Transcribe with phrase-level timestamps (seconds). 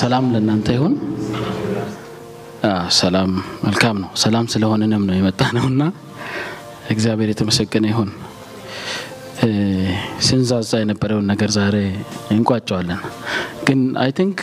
[0.00, 0.94] ሰላም ለእናንተ ይሁን።
[2.98, 3.30] ሰላም
[3.64, 5.82] መልካም ነው። ሰላም ስለሆንንም ነው የመጣ ነውና
[6.90, 8.10] እግዚአብሔር የተመሰገነ ይሁን።
[10.26, 11.76] ሲንዛዛ የነበረውን ነገር ዛሬ
[12.34, 13.00] እንቋጨዋለን።
[13.66, 14.38] ግን I think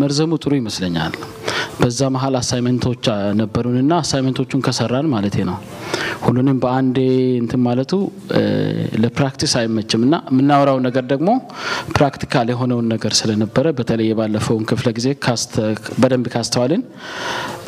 [0.00, 1.14] መርዘሙ ጥሩ ይመስለኛል።
[1.80, 3.04] በዛ መሀል assignment ኦች
[3.40, 5.56] ነበሩንና assignment ኦቹን ከሰራን ማለት ነው
[6.24, 6.98] ሁሉንም በአንዴ
[7.40, 7.92] እንትን ማለቱ
[9.02, 11.30] ለ practice አይመችም እና የምናወራው ነገር ደግሞ
[11.94, 15.08] practical የሆነውን ነገር ስለነበረ በተለይ የባለፈውን ክፍለ ጊዜ
[16.02, 16.82] በደንብ ካስተዋልን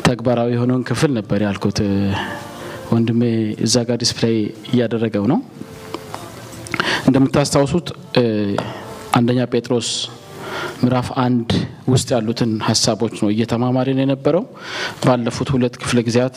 [0.07, 1.79] ተግባራዊ የሆነውን ክፍል ነበር ያልኩት።
[2.91, 3.21] ወንድሜ
[3.65, 4.37] እዛ ጋር display
[4.71, 5.39] እያደረገው ነው።
[7.07, 7.87] እንደምታስታውሱት
[9.17, 9.89] አንደኛ ጴጥሮስ
[10.81, 11.49] ምዕራፍ አንድ
[11.91, 14.43] ውስጥ ያሉትን ሀሳቦች ነው እየተማማርን የነበረው።
[15.03, 16.35] ባለፉት ሁለት ክፍለ ጊዜያት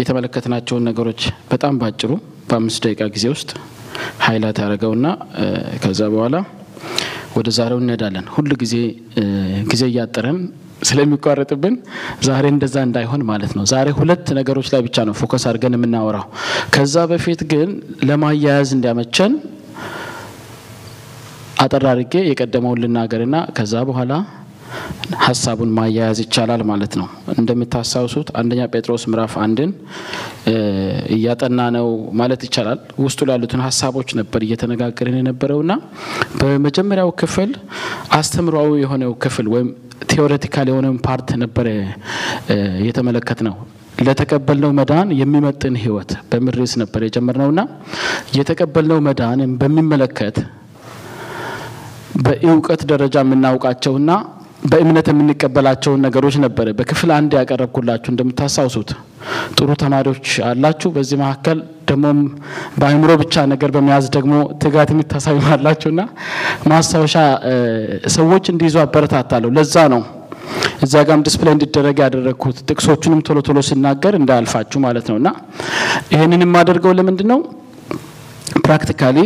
[0.00, 1.20] የተመለከትናቸውን ነገሮች
[1.52, 2.10] በጣም ባጭሩ
[2.50, 3.50] በአምስት ደቂቃ ጊዜ ውስጥ
[4.24, 5.06] highlight አደርገውና
[5.82, 6.36] ከዛ በኋላ
[7.36, 8.74] ወደ ዛሬው እንሄዳለን። ሁል ጊዜ
[9.70, 10.38] ጊዜ እያጠረን
[10.82, 11.74] ስለሚቋረጥብን
[12.26, 16.26] ዛሬ እንደዛ እንዳይሆን ማለት ነው። ዛሬ ሁለት ነገሮች ላይ ብቻ ነው focus አድርገን የምናወራው።
[16.74, 17.70] ከዛ በፊት ግን
[18.08, 19.32] ለማያያዝ እንዲያመቸን
[21.62, 24.12] አጠር አድርጌ የቀደመውን ልናገርና ከዛ በኋላ
[25.24, 29.70] ሀሳቡን ማያያዝ ይቻላል ማለት ነው። እንደምታስታውሱት አንደኛ ጴጥሮስ ምዕራፍ አንድን
[31.14, 31.86] እያጠናን ነው
[32.20, 35.72] ማለት ይቻላል። ውስጡ ላሉትን ሀሳቦች ነበር እየተነጋገርን የነበረውና
[36.40, 37.52] በመጀመሪያው ክፍል
[38.18, 39.70] አስተምሯዊ የሆነው ክፍል ወይም
[40.10, 41.68] theoretical የሆነውን part ነበረ
[42.86, 43.56] የተመለከትነው።
[44.06, 47.60] ለተቀበልነው መዳን የሚመጥን ህይወት በሚል ርዕስ ነበር የጀመርነውና
[48.36, 50.36] የተቀበልነው መዳንን በሚመለከት
[52.22, 54.10] በእውቀት ደረጃ የምናውቃቸውና
[54.62, 58.90] በእምነት የምንቀበላቸውን ነገሮች ነበረ በክፍል አንድ ያቀረብኩላችሁ። እንደምታስታውሱት
[59.56, 62.18] ጥሩ ተማሪዎች አላችሁ። በዚህ መካከል ደግሞም
[62.78, 66.00] በአእምሮ ብቻ ነገር በመያዝ ደግሞ ትጋት የምታሳዩ አላችሁና
[66.72, 67.14] ማስታወሻ
[68.16, 70.02] ሰዎች እንዲይዙ አበረታታለሁ። ለዛ ነው
[70.84, 75.28] እዛ ጋም display እንዲደረግ ያደረግኩት ጥቅሶቹንም ቶሎ ቶሎ ስናገር እንዳያልፋችሁ ማለት ነው። እና
[76.12, 77.40] ይህንን የማደርገው ለምንድን ነው?
[78.58, 79.18] practically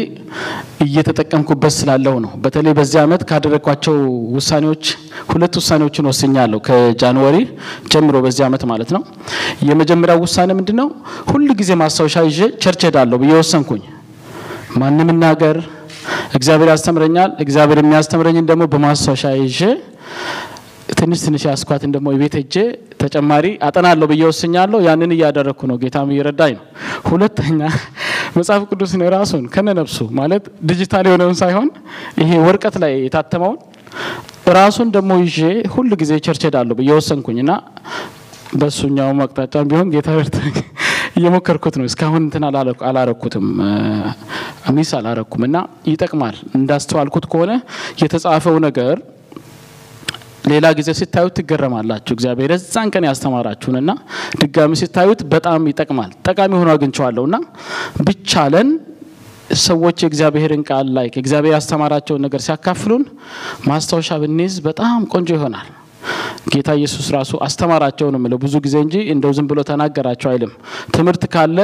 [0.84, 3.94] እየተጠቀምኩበት ስላለው ነው። በተለይ በዚህ ዓመት ካደረግኳቸው
[4.36, 4.84] ውሳኔዎች
[5.32, 7.36] ሁለት ውሳኔዎችን ወስኛለሁ። ከ January
[7.92, 9.02] ጀምሮ በዚህ ዓመት ማለት ነው።
[9.68, 10.88] የመጀመሪያው ውሳኔ ምንድን ነው?
[11.30, 13.82] ሁል ጊዜ ማስታወሻ ይዤ church ሄዳለሁ ብዬ ወሰንኩኝ።
[14.76, 15.56] ማንም ይናገር
[16.34, 19.60] እግዚአብሔር ያስተምረኛል። እግዚአብሔር የሚያስተምረኝን ደግሞ በማስታወሻ ይዤ
[20.92, 22.54] ትንሽ ትንሽ ያዝኳትን ደግሞ የቤት ሄጄ
[23.02, 26.64] ተጨማሪ አጠናለሁ ብዬ ወስኛለሁ። ያንን እያደረግኩ ነው። ጌታም እየረዳኝ ነው።
[27.08, 27.60] ሁለተኛ
[28.36, 31.68] መጽሐፍ ቅዱስን ራሱን ከነነብሱ ማለት ዲጂታል የሆነውን ሳይሆን
[32.20, 33.58] ይሄ ወረቀት ላይ የታተመውን
[34.54, 35.38] ራሱን ደግሞ ይዤ
[35.74, 37.52] ሁል ጊዜ church ሄዳለሁ ብዬ ወሰንኩኝ እና
[38.54, 40.08] በእሱኛውም አቅጣጫም ቢሆን ጌታ
[41.16, 42.44] እየሞከርኩት ነው። እስካሁን እንትን
[42.88, 43.46] አላረኩትም፣
[44.76, 45.56] miss አላረኩም እና
[45.88, 47.52] ይጠቅማል። እንዳስተዋልኩት ከሆነ
[48.02, 48.96] የተጻፈው ነገር
[50.44, 53.90] ሌላ ጊዜ ሲታዩት ትገረማላችሁ። እግዚአብሔር የዛን ቀን ያስተማራችሁንና
[54.40, 57.36] ድጋሚ ሲታዩት በጣም ይጠቅማል። ጠቃሚ ሆኖ አግኝቼዋለሁ እና
[58.08, 58.70] ቢቻለን
[59.62, 63.04] ሰዎች የእግዚአብሔርን ቃል ላይ እግዚአብሔር ያስተማራቸውን ነገር ሲያካፍሉን
[63.68, 65.68] ማስታወሻ ብንይዝ በጣም ቆንጆ ይሆናል።
[66.52, 70.52] ጌታ ኢየሱስ ራሱ አስተማራቸው ነው የሚለው ብዙ ጊዜ እንጂ እንደው ዝም ብሎ ተናገራቸው አይልም።
[70.94, 71.58] ትምህርት ካለ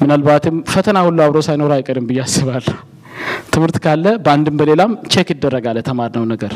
[0.00, 2.76] ምናልባትም ፈተና ሁሉ አብሮ ሳይኖር አይቀርም ብዬ አስባለሁ።
[3.52, 6.52] ትምህርት ካለ በአንድም በሌላም check ይደረጋል የተማርነው ነገር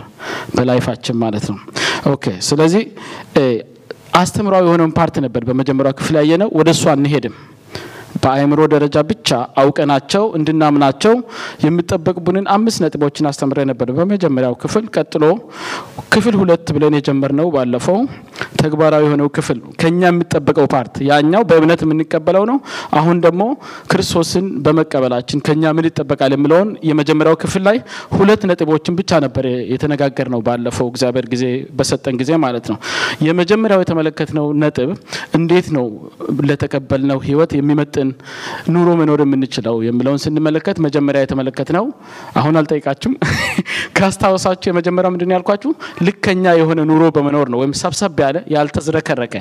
[0.57, 1.59] በ life ኣችን ማለት ነው።
[2.13, 2.85] OK ስለዚህ
[4.15, 7.35] አስተምሯዊ የሆነውን part ነበር በመጀመሪያው ክፍል ያየነው። ወደ እሱ አንሄድም።
[8.23, 9.31] በአእምሮ ደረጃ ብቻ
[9.61, 11.15] አውቀናቸው እንድናምናቸው
[11.65, 15.25] የሚጠበቅቡንን አምስት ነጥቦችን አስተምሬ ነበር በመጀመሪያው ክፍል። ቀጥሎ
[16.15, 17.99] ክፍል ሁለት ብለን የጀመርነው ባለፈው
[18.63, 22.59] ተግባራዊ የሆነው ክፍል ከኛ የሚጠበቀው part ያኛው በእምነት የምንቀበለው ነው።
[22.99, 23.43] አሁን ደግሞ
[23.93, 27.79] ክርስቶስን በመቀበላችን ከኛ ምን ይጠበቃል የሚለውን የመጀመሪያው ክፍል ላይ
[28.17, 31.45] ሁለት ነጥቦችን ብቻ ነበር የተነጋገርነው ባለፈው እግዚአብሔር ጊዜ
[31.79, 32.79] በሰጠን ጊዜ ማለት ነው።
[33.27, 34.91] የመጀመሪያው የተመለከትነው ነጥብ
[35.39, 35.87] እንዴት ነው
[36.49, 37.53] ለተቀበልነው ህይወት
[38.03, 38.11] የሚመጥን
[38.75, 41.85] ኑሮ መኖር የምንችለው የሚለውን ስንመለከት መጀመሪያ የተመለከትነው።
[42.41, 43.15] አሁን አልጠይቃችሁም።
[43.97, 45.71] ካስታወሳችሁ የመጀመሪያው ምንድን ያልኳችሁ
[46.07, 49.35] ልከኛ የሆነ ኑሮ በመኖር ነው፣ ወይም ሰብሰብ ያለ ያልተዝረከረከ።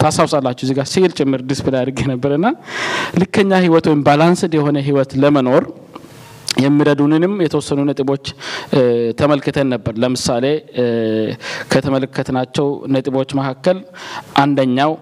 [0.00, 2.46] ታስታውሳላችሁ እዚህ ሲል ጭምር display አድርጌ ነበርና
[3.20, 5.64] ልከኛ ህይወት ወይም balanced የሆነ ህይወት ለመኖር
[6.58, 8.24] የሚረዱንንም የተወሰኑ ነጥቦች
[9.18, 10.44] ተመልክተን ነበር። ለምሳሌ
[11.72, 13.78] ከተመለከትናቸው ነጥቦች መካከል
[14.42, 14.92] አንደኛው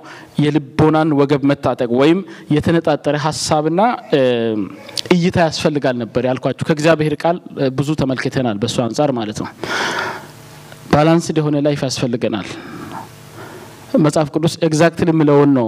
[0.45, 2.21] የልቦናን ወገብ መታጠቅ ወይም
[2.57, 3.81] የተነጣጠረ ሀሳብና
[5.17, 7.39] እይታ ያስፈልጋል ነበር ያልኳችሁ። ከእግዚአብሔር ቃል
[7.79, 9.51] ብዙ ተመልክተናል። በእሱ አንጻር ማለት ነው።
[10.93, 12.49] balanced የሆነ life ያስፈልገናል።
[13.99, 15.67] መጽሐፍ ቅዱስ exactly የሚለውን ነው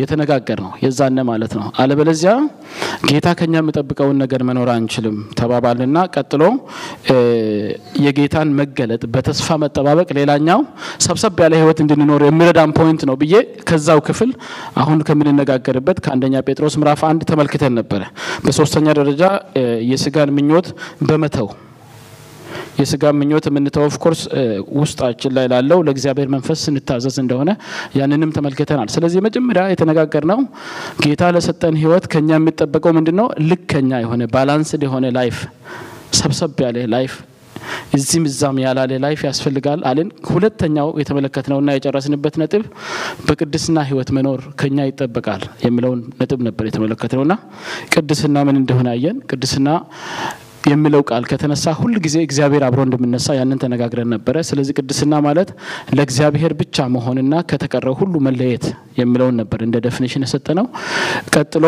[0.00, 2.32] የተነጋገርነው የዛን ማለት ነው። አለበለዚያ
[3.08, 6.42] ጌታ ከኛ የሚጠብቀውን ነገር መኖር አንችልም ተባባልና ቀጥሎ
[8.04, 10.60] የጌታን መገለጥ በተስፋ መጠባበቅ ሌላኛው
[11.06, 13.34] ሰብሰብ ያለ ሕይወት እንድንኖር የሚረዳን point ነው ብዬ
[13.68, 14.30] ከዛው ክፍል
[14.82, 18.02] አሁን ከምንነጋገርበት ከአንደኛ ጴጥሮስ ምዕራፍ አንድ ተመልክተን ነበረ።
[18.44, 19.22] በሶስተኛ ደረጃ
[19.90, 20.68] የስጋን ምኞት
[21.02, 21.48] በመተው
[22.74, 24.22] የስጋ ምኞት የምንተው of course
[24.78, 27.50] ውስጣችን ላይ ላለው ለእግዚአብሔር መንፈስ ስንታዘዝ እንደሆነ
[27.98, 30.40] ያንንም ተመልክተናል። ስለዚህ መጀመሪያ የተነጋገርነው
[31.04, 33.28] ጌታ ለሰጠን ህይወት ከኛ የሚጠበቀው ምንድን ነው?
[33.50, 35.38] ልከኛ የሆነ balanced የሆነ life፣
[36.18, 37.14] ሰብሰብ ያለ life
[37.96, 42.62] እዚህም እዛም ያላለ life ያስፈልጋል አልን። ሁለተኛው የተመለከትነውና የጨረስንበት ነጥብ
[43.28, 47.34] በቅድስና ህይወት መኖር ከኛ ይጠበቃል የሚለውን ነጥብ ነበር የተመለከትነውና
[47.94, 49.68] ቅድስና ምን እንደሆነ አየን። ቅድስና
[50.64, 55.48] የሚለው ቃል ከተነሳ ሁል ጊዜ እግዚአብሔር አብሮ እንደምነሳ ያንን ተነጋግረን ነበረ። ስለዚህ ቅድስና ማለት
[55.96, 58.64] ለእግዚአብሔር ብቻ መሆንና ከተቀረው ሁሉ መለየት
[59.00, 60.66] የሚለውን ነበር እንደ definition የሰጠነው።
[61.34, 61.64] ቀጥሎ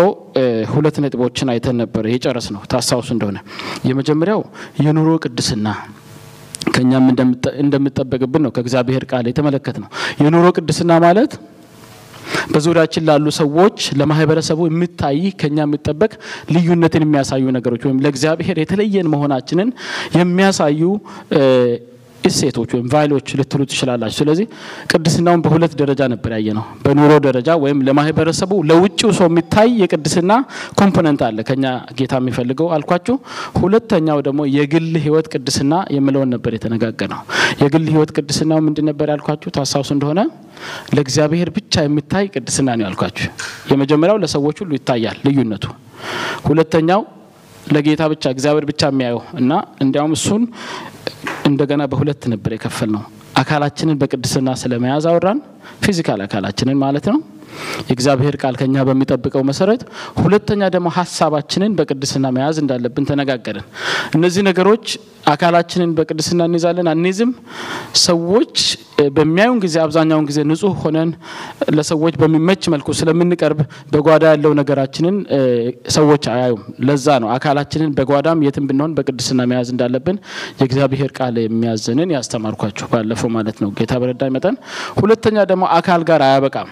[0.73, 3.39] ሁለት ነጥቦችን አይተን ነበር የጨረስነው ታስታውሱ እንደሆነ
[3.91, 4.43] የመጀመሪያው
[4.87, 5.69] የኑሮ ቅድስና
[6.75, 7.05] ከኛም
[7.63, 9.89] እንደምጠበቅብን ነው ከእግዚአብሔር ቃል የተመለከትነው።
[10.23, 11.35] የኑሮ ቅድስና ማለት
[12.53, 16.13] በዙሪያችን ላሉ ሰዎች ለማህበረሰቡ የሚታይ ከኛ የሚጠበቅ
[16.55, 19.71] ልዩነትን የሚያሳዩ ነገሮች ወይም ለእግዚአብሔር የተለየን መሆናችንን
[20.19, 20.81] የሚያሳዩ
[22.29, 24.47] እሴቶች ወይም value ኦች ልትሉ ትችላላችሁ። ስለዚህ
[24.91, 30.33] ቅድስናውን በሁለት ደረጃ ነበር ያየነው። በኑሮ ደረጃ ወይም ለማህበረሰቡ ለውጭው ሰው የሚታይ የቅድስና
[30.81, 31.65] component አለ ከኛ
[31.99, 33.17] ጌታ የሚፈልገው አልኳችሁ።
[33.61, 37.23] ሁለተኛው ደግሞ የግል ህይወት ቅድስና የሚለውን ነበር የተነጋገርነው።
[37.63, 40.21] የግል ህይወት ቅድስናው ምንድን ነበር ያልኳችሁ ታስታውሱ እንደሆነ
[40.95, 43.29] ለእግዚአብሔር ብቻ የሚታይ ቅድስና ነው ያልኳችሁ።
[43.73, 45.65] የመጀመሪያው ለሰዎች ሁሉ ይታያል ልዩነቱ።
[46.47, 47.03] ሁለተኛው
[47.67, 49.53] ለጌታ ብቻ እግዚአብሔር ብቻ የሚያየው እና
[49.85, 50.43] እንዲያውም እሱን
[51.49, 53.03] እንደገና በሁለት ነበር የከፈልነው።
[53.39, 55.41] አካላችንን በቅድስና ስለመያዝ አወራን።
[55.85, 57.19] physical አካላችንን ማለት ነው
[57.89, 59.83] የእግዚአብሔር ቃል ከኛ በሚጠብቀው መሰረት።
[60.23, 63.67] ሁለተኛ ደግሞ ሀሳባችንን በቅድስና መያዝ እንዳለብን ተነጋገርን።
[64.17, 64.87] እነዚህ ነገሮች
[65.27, 67.31] አካላችንን በቅድስና እንይዛለን አንይዝም፣
[68.03, 68.57] ሰዎች
[69.17, 71.11] በሚያዩን ጊዜ አብዛኛውን ጊዜ ንጹሕ ሆነን
[71.77, 73.59] ለሰዎች በሚመች መልኩ ስለምንቀርብ
[73.93, 75.17] በጓዳ ያለው ነገራችንን
[75.97, 80.19] ሰዎች አያዩም። ለዛ ነው አካላችንን በጓዳም የትም ብንሆን በቅድስና መያዝ እንዳለብን
[80.61, 84.59] የእግዚአብሔር ቃል የሚያዘንን ያስተማርኳችሁ ባለፈው ማለት ነው ጌታ በረዳኝ መጠን።
[85.01, 86.71] ሁለተኛ ደግሞ አካል ጋር አያበቃም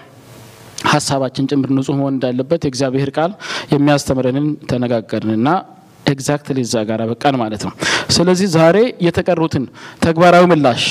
[0.84, 3.32] ሀሳባችን ጭምር ንጹህ መሆን እንዳለበት የእግዚአብሔር ቃል
[3.74, 5.48] የሚያስተምረንን ተነጋገርንና
[6.06, 7.72] exactly እዛ ጋር በቃን ማለት ነው።
[8.14, 8.76] ስለዚህ ዛሬ
[9.06, 9.64] የተቀሩትን
[10.02, 10.82] ተግባራዊ ምላሽ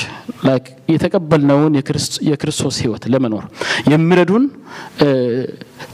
[0.94, 1.74] የተቀበልነውን
[2.28, 3.44] የክርስቶስ ሕይወት ለመኖር
[3.92, 4.44] የሚረዱን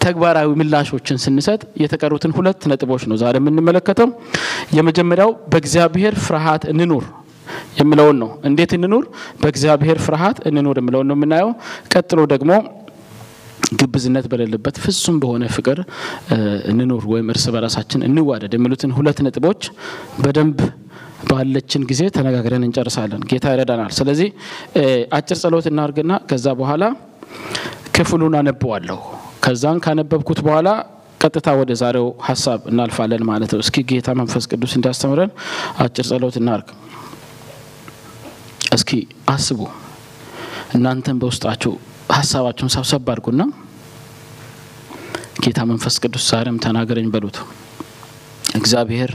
[0.05, 4.09] ተግባራዊ ምላሾችን ስንሰጥ የተቀሩትን ሁለት ነጥቦች ነው ዛሬ የምንመለከተው።
[4.79, 7.07] የመጀመሪያው በእግዚአብሔር ፍርሃት እንኑር
[7.79, 9.05] የሚለውን ነው። እንዴት እንኑር?
[9.41, 11.51] በእግዚአብሔር ፍርሃት እንኑር የሚለውን ነው የምናየው።
[11.93, 12.51] ቀጥሎ ደግሞ
[13.81, 15.79] ግብዝነት በሌለበት ፍጹም በሆነ ፍቅር
[16.71, 19.63] እንኑር ወይም እርስ በራሳችን እንዋደድ የሚሉትን ሁለት ነጥቦች
[20.23, 20.59] በደንብ
[21.31, 24.29] ባለችን ጊዜ ተነጋግረን እንጨርሳለን። ጌታ ይረዳናል። ስለዚህ
[25.17, 26.85] አጭር ጸሎት እናርግና ከዛ በኋላ
[27.97, 28.99] ክፍሉን አነበዋለሁ።
[29.45, 30.69] ከዛን ካነበብኩት በኋላ
[31.21, 35.31] ቀጥታ ወደ ዛሬው ሀሳብ እናልፋለን ማለት ነው። እስኪ ጌታ መንፈስ ቅዱስ እንዲያስተምረን
[35.85, 36.69] አጭር ጸሎት እናርግ።
[38.77, 38.91] እስኪ
[39.29, 39.61] አስቡ
[40.75, 41.73] እናንተን በውስጣችሁ
[42.11, 43.43] ሀሳባችሁን ሰብሰብ አድርጉና
[45.45, 47.37] ጌታ መንፈስ ቅዱስ ዛሬም ተናገረኝ በሉት።
[48.55, 49.11] እግዚአብሔር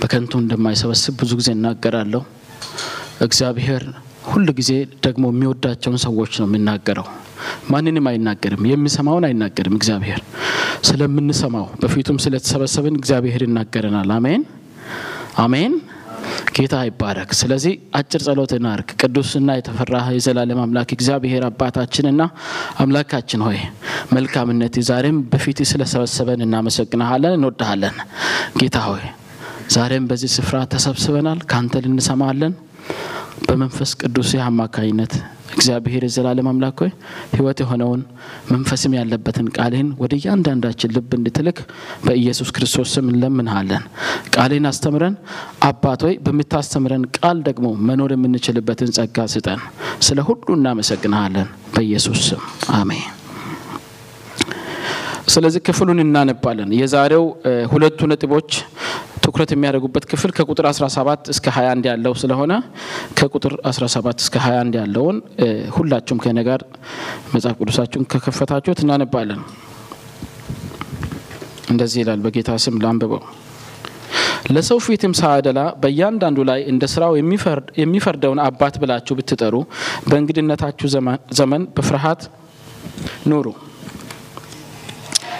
[0.00, 2.22] በከንቱ እንደማይሰበስብ ብዙ ጊዜ እናገራለሁ።
[3.26, 3.84] እግዚአብሔር
[4.28, 4.70] ሁል ጊዜ
[5.06, 7.06] ደግሞ የሚወዳቸውን ሰዎች ነው የሚናገረው።
[7.72, 10.20] ማንንም አይናገርም። የሚሰማውን አይናገርም። እግዚአብሔር
[10.88, 14.42] ስለምንሰማው በፊቱም ስለተሰበሰብን እግዚአብሔር ይናገረናል። አሜን
[15.38, 15.72] አሜን።
[16.56, 22.22] ጌታ ይባረክ። ስለዚህ አጭር ጸሎት እናርግ። ቅዱስና የተፈራህ የዘላለም አምላክ እግዚአብሔር አባታችንና
[22.78, 23.58] አምላካችን ሆይ
[24.12, 27.96] መልካምነት ዛሬም በፊት ስለሰበሰበን እናመሰግናሃለን፣ እንወድሃለን።
[28.60, 29.04] ጌታ ሆይ
[29.70, 32.54] ዛሬም በዚህ ስፍራ ተሰብስበናል፣ ካንተ ልንሰማለን
[33.46, 35.12] በመንፈስ ቅዱስ አማካኝነት
[35.48, 36.90] እግዚአብሔር የዘላለም አምላክ ሆይ
[37.32, 38.00] ሕይወት የሆነውን
[38.52, 41.58] መንፈስም ያለበትን ቃልህን ወደ እያንዳንዳችን ልብ እንድትልክ
[42.04, 43.84] በኢየሱስ ክርስቶስ ስም እንለምንሃለን።
[44.34, 45.14] ቃልህን አስተምረን
[45.68, 49.62] አባት ሆይ በምታስተምረን ቃል ደግሞ መኖር የምንችልበትን ጸጋ ስጠን።
[50.06, 52.42] ስለ ሁሉ እናመሰግንሃለን በኢየሱስ ስም
[52.76, 53.06] አሜን።
[55.32, 57.24] ስለዚህ ክፍሉን እናነባለን። የዛሬው
[57.72, 58.50] ሁለቱ ነጥቦች
[59.28, 62.52] ትኩረት የሚያደርጉበት ክፍል ከቁጥር 17 እስከ 21 ያለው ስለሆነ
[63.18, 65.16] ከቁጥር 17 እስከ 21 ያለውን
[65.76, 66.62] ሁላችሁም ከኔ ጋር
[67.34, 69.42] መጽሐፍ ቅዱሳችሁን ከከፈታችሁት እናነባለን።
[71.70, 73.22] እንደዚህ ይላል። በጌታ ስም ላንብበው።
[74.54, 77.14] ለሰው ፊትም ሳያደላ በእያንዳንዱ ላይ እንደ ስራው
[77.82, 79.54] የሚፈርደውን አባት ብላችሁ ብትጠሩ
[80.08, 80.88] በእንግድነታችሁ
[81.38, 82.22] ዘመን በፍርሃት
[83.30, 83.46] ኑሩ።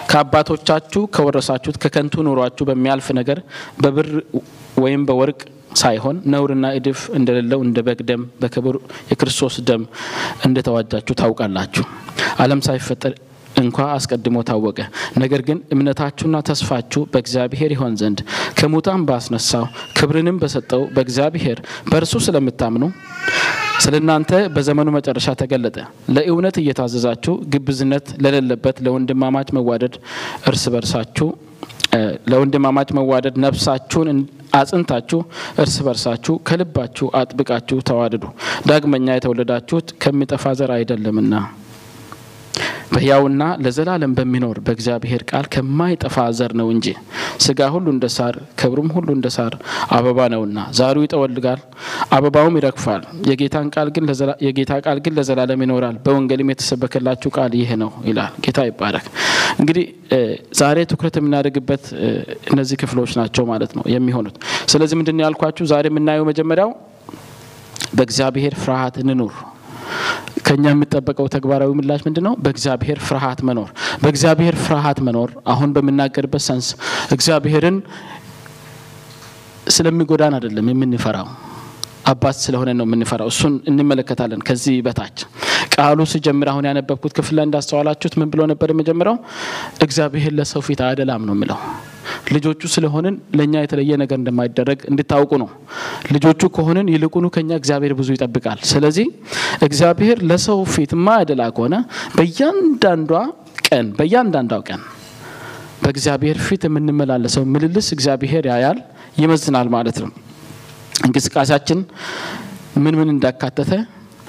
[0.09, 3.39] ከአባቶቻችሁ ከወረሳችሁት ከከንቱ ኑሯችሁ በሚያልፍ ነገር
[3.81, 4.09] በብር
[4.83, 5.39] ወይም በወርቅ
[5.79, 8.75] ሳይሆን ነውርና እድፍ እንደሌለው እንደ በግ ደም በክቡር
[9.11, 9.83] የክርስቶስ ደም
[10.47, 11.83] እንደተዋጃችሁ ታውቃላችሁ።
[12.43, 13.13] ዓለም ሳይፈጠር
[13.55, 14.79] እንኳ አስቀድሞ ታወቀ።
[15.21, 18.19] ነገር ግን እምነታችሁና ተስፋችሁ በእግዚአብሔር ይሆን ዘንድ
[18.59, 19.65] ከሙታን ባስነሳው
[19.97, 21.59] ክብርንም በሰጠው በእግዚአብሔር
[21.91, 22.83] በእርሱ ስለምታምኑ
[23.79, 25.77] ስለ እናንተ በዘመኑ መጨረሻ ተገለጠ።
[26.15, 29.95] ለእውነት እየታዘዛችሁ ግብዝነት ለሌለበት ለወንድማማች መዋደድ
[30.49, 31.27] እርስ በርሳችሁ
[32.31, 34.09] ለወንድማማች መዋደድ ነፍሳችሁን
[34.59, 35.19] አጽንታችሁ
[35.63, 38.23] እርስ በርሳችሁ ከልባችሁ አጥብቃችሁ ተዋደዱ።
[38.69, 41.33] ዳግመኛ የተወለዳችሁት ከሚጠፋ ዘር አይደለምና
[42.91, 46.87] በሕያውና ለዘላለም በሚኖር በእግዚአብሔር ቃል ከማይጠፋ ዘር ነው እንጂ።
[47.45, 49.53] ስጋ ሁሉ እንደ ሳር ክብሩም ሁሉ እንደ ሳር
[49.91, 51.61] አበባ ነውና ዛሩ ይጠወልጋል፣
[52.11, 53.55] አበባውም ይረግፋል። የጌታ
[54.85, 59.05] ቃል ግን ለዘላለም ይኖራል። በወንጌልም የተሰበከላችሁ ቃል ይህ ነው ይላል። ጌታ ይባረክ።
[59.59, 59.85] እንግዲህ
[60.59, 61.83] ዛሬ ትኩረት የምናደርግበት
[62.51, 64.35] እነዚህ ክፍሎች ናቸው ማለት ነው የሚሆኑት።
[64.71, 65.63] ስለዚህ ምንድን ያልኳችሁ?
[65.71, 66.71] ዛሬ የምናየው መጀመሪያው
[67.95, 69.33] በእግዚአብሔር ፍርሃት እንኑር።
[70.49, 72.33] ከኛ የሚጠበቀው ተግባራዊ ምላሽ ምንድን ነው?
[72.43, 73.69] በእግዚአብሔር ፍርሃት መኖር።
[74.03, 76.67] በእግዚአብሔር ፍርሃት መኖር አሁን በምናገርበት ሰንስ
[77.15, 77.77] እግዚአብሔርን
[79.69, 81.27] ስለሚጎዳን አይደለም የምንፈራው
[82.05, 85.17] አባት ስለሆነ ነው የምንፈራው። እሱን እንመለከታለን ከዚህ በታች
[85.73, 89.17] ቃሉ ሲጀምር አሁን ያነበብኩት ክፍል ላይ እንዳስተዋላችሁት ምን ብሎ ነበር የመጀመሪያው?
[89.85, 91.59] እግዚአብሔር ለሰው ፊት አያደላም ነው የሚለው።
[92.35, 95.49] ልጆቹ ስለሆንን ለእኛ የተለየ ነገር እንደማይደረግ እንድታውቁ ነው።
[96.13, 99.07] ልጆቹ ከሆንን ይልቁኑ ከኛ እግዚአብሔር ብዙ ይጠብቃል። ስለዚህ
[99.67, 101.75] እግዚአብሔር ለሰው ፊት ማያደላ ከሆነ
[102.17, 103.11] በእያንዳንዷ
[103.67, 104.81] ቀን በእያንዳንዷ ቀን
[105.83, 108.79] በእግዚአብሔር ፊት የምንመላለሰው ምልልስ እግዚአብሔር ያያል፣
[109.21, 110.09] ይመዝናል ማለት ነው።
[111.05, 111.79] እንቅስቃሴያችን
[112.83, 113.71] ምን ምን እንዳካተተ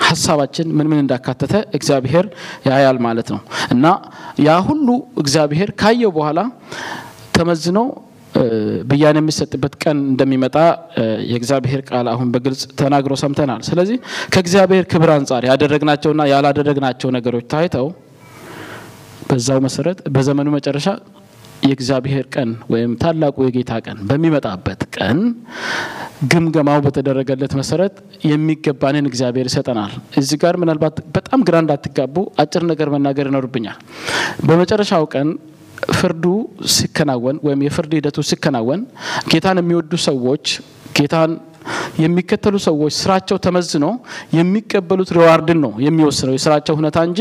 [0.05, 2.27] ሀሳባችን ምን ምን እንዳካተተ እግዚአብሔር
[2.69, 3.41] ያያል ማለት ነው
[3.75, 3.85] እና
[4.47, 4.87] ያ ሁሉ
[5.23, 6.41] እግዚአብሔር ካየው በኋላ
[7.41, 7.79] ተመዝኖ
[8.91, 10.57] ብያኔ የሚሰጥበት ቀን እንደሚመጣ
[11.31, 13.97] የእግዚአብሔር ቃል አሁን በግልጽ ተናግሮ ሰምተናል። ስለዚህ
[14.35, 17.89] ከእግዚአብሔር ክብር አንጻር ያደረግናቸውና ያላደረግናቸው ነገሮች ታይተው
[19.31, 20.87] በዛው መሰረት በዘመኑ መጨረሻ
[21.63, 25.19] የእግዚአብሔር ቀን ወይም ታላቁ የጌታ ቀን በሚመጣበት ቀን
[26.31, 27.95] ግምገማው በተደረገለት መሰረት
[28.31, 33.79] የሚገባንን እግዚአብሔር ይሰጠናል። እዚህ ጋር ምናልባት በጣም ግራ እንዳትጋቡ አጭር ነገር መናገር ይኖርብኛል።
[34.49, 35.29] በመጨረሻው ቀን
[35.95, 36.25] ፍርዱ
[36.75, 38.81] ሲከናወን ወይም የፍርድ ሂደቱ ሲከናወን
[39.33, 40.45] ጌታን የሚወዱ ሰዎች
[40.99, 41.33] ጌታን
[42.03, 43.87] የሚከተሉ ሰዎች ስራቸው ተመዝኖ
[44.37, 47.21] የሚቀበሉት ሪዋርድን ነው የሚወስነው የስራቸው ሁኔታ እንጂ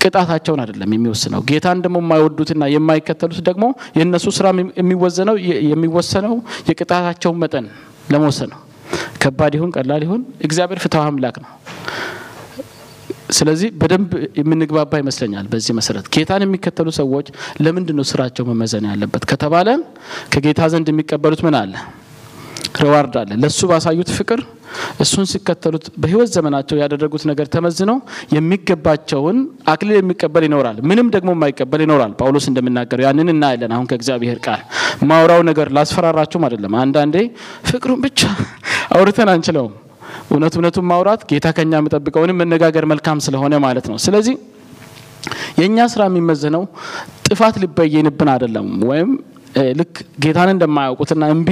[0.00, 3.64] ቅጣታቸውን አይደለም የሚወስነው። ጌታን ደግሞ የማይወዱትና የማይከተሉት ደግሞ
[3.98, 4.46] የእነሱ ስራ
[4.80, 5.36] የሚወዘነው
[5.72, 6.34] የሚወሰነው
[6.70, 7.66] የቅጣታቸውን መጠን
[8.12, 8.60] ለመወሰን ነው።
[9.22, 11.50] ከባድ ይሁን ቀላል ይሁን እግዚአብሔር ፍትሐ አምላክ ነው።
[13.32, 14.10] ስለዚህ በደንብ
[14.40, 17.26] የምንግባባ ይመስለኛል። በዚህ መሰረት ጌታን የሚከተሉ ሰዎች
[17.64, 19.68] ለምንድን ነው ስራቸው መመዘን ያለበት ከተባለ
[20.34, 21.74] ከጌታ ዘንድ የሚቀበሉት ምን አለ?
[22.80, 24.40] reward አለ። ለእሱ ባሳዩት ፍቅር
[25.02, 27.96] እሱን ሲከተሉት በህይወት ዘመናቸው ያደረጉት ነገር ተመዝነው
[28.36, 29.38] የሚገባቸውን
[29.72, 34.62] አክሊል የሚቀበል ይኖራል፣ ምንም ደግሞ የማይቀበል ይኖራል። ጳውሎስ እንደሚናገረው ያንን እናያለን። አሁን ከእግዚአብሔር ቃል
[35.04, 37.16] የማወራው ነገር ላስፈራራችሁም አይደለም። አንዳንዴ
[37.70, 38.20] ፍቅሩን ብቻ
[38.92, 39.74] አውርተን አንችለውም።
[40.30, 44.36] እውነት እውነቱን ማውራት ጌታ ከኛ የሚጠብቀውንም መነጋገር መልካም ስለሆነ ማለት ነው። ስለዚህ
[45.58, 46.62] የእኛ ስራ የሚመዘነው
[47.26, 49.10] ጥፋት ሊበየንብን አይደለም፣ ወይም
[49.78, 51.50] ልክ ጌታን እንደማያውቁትና እምቢ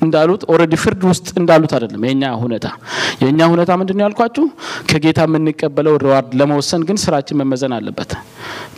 [0.00, 2.66] እንዳሉት already ፍርድ ውስጥ እንዳሉት አይደለም። የኛ ሁኔታ
[3.22, 4.44] የኛ ሁኔታ ምንድን ያልኳችሁ?
[4.90, 8.10] ከጌታ የምንቀበለው reward ለመወሰን ግን ስራችን መመዘን አለበት።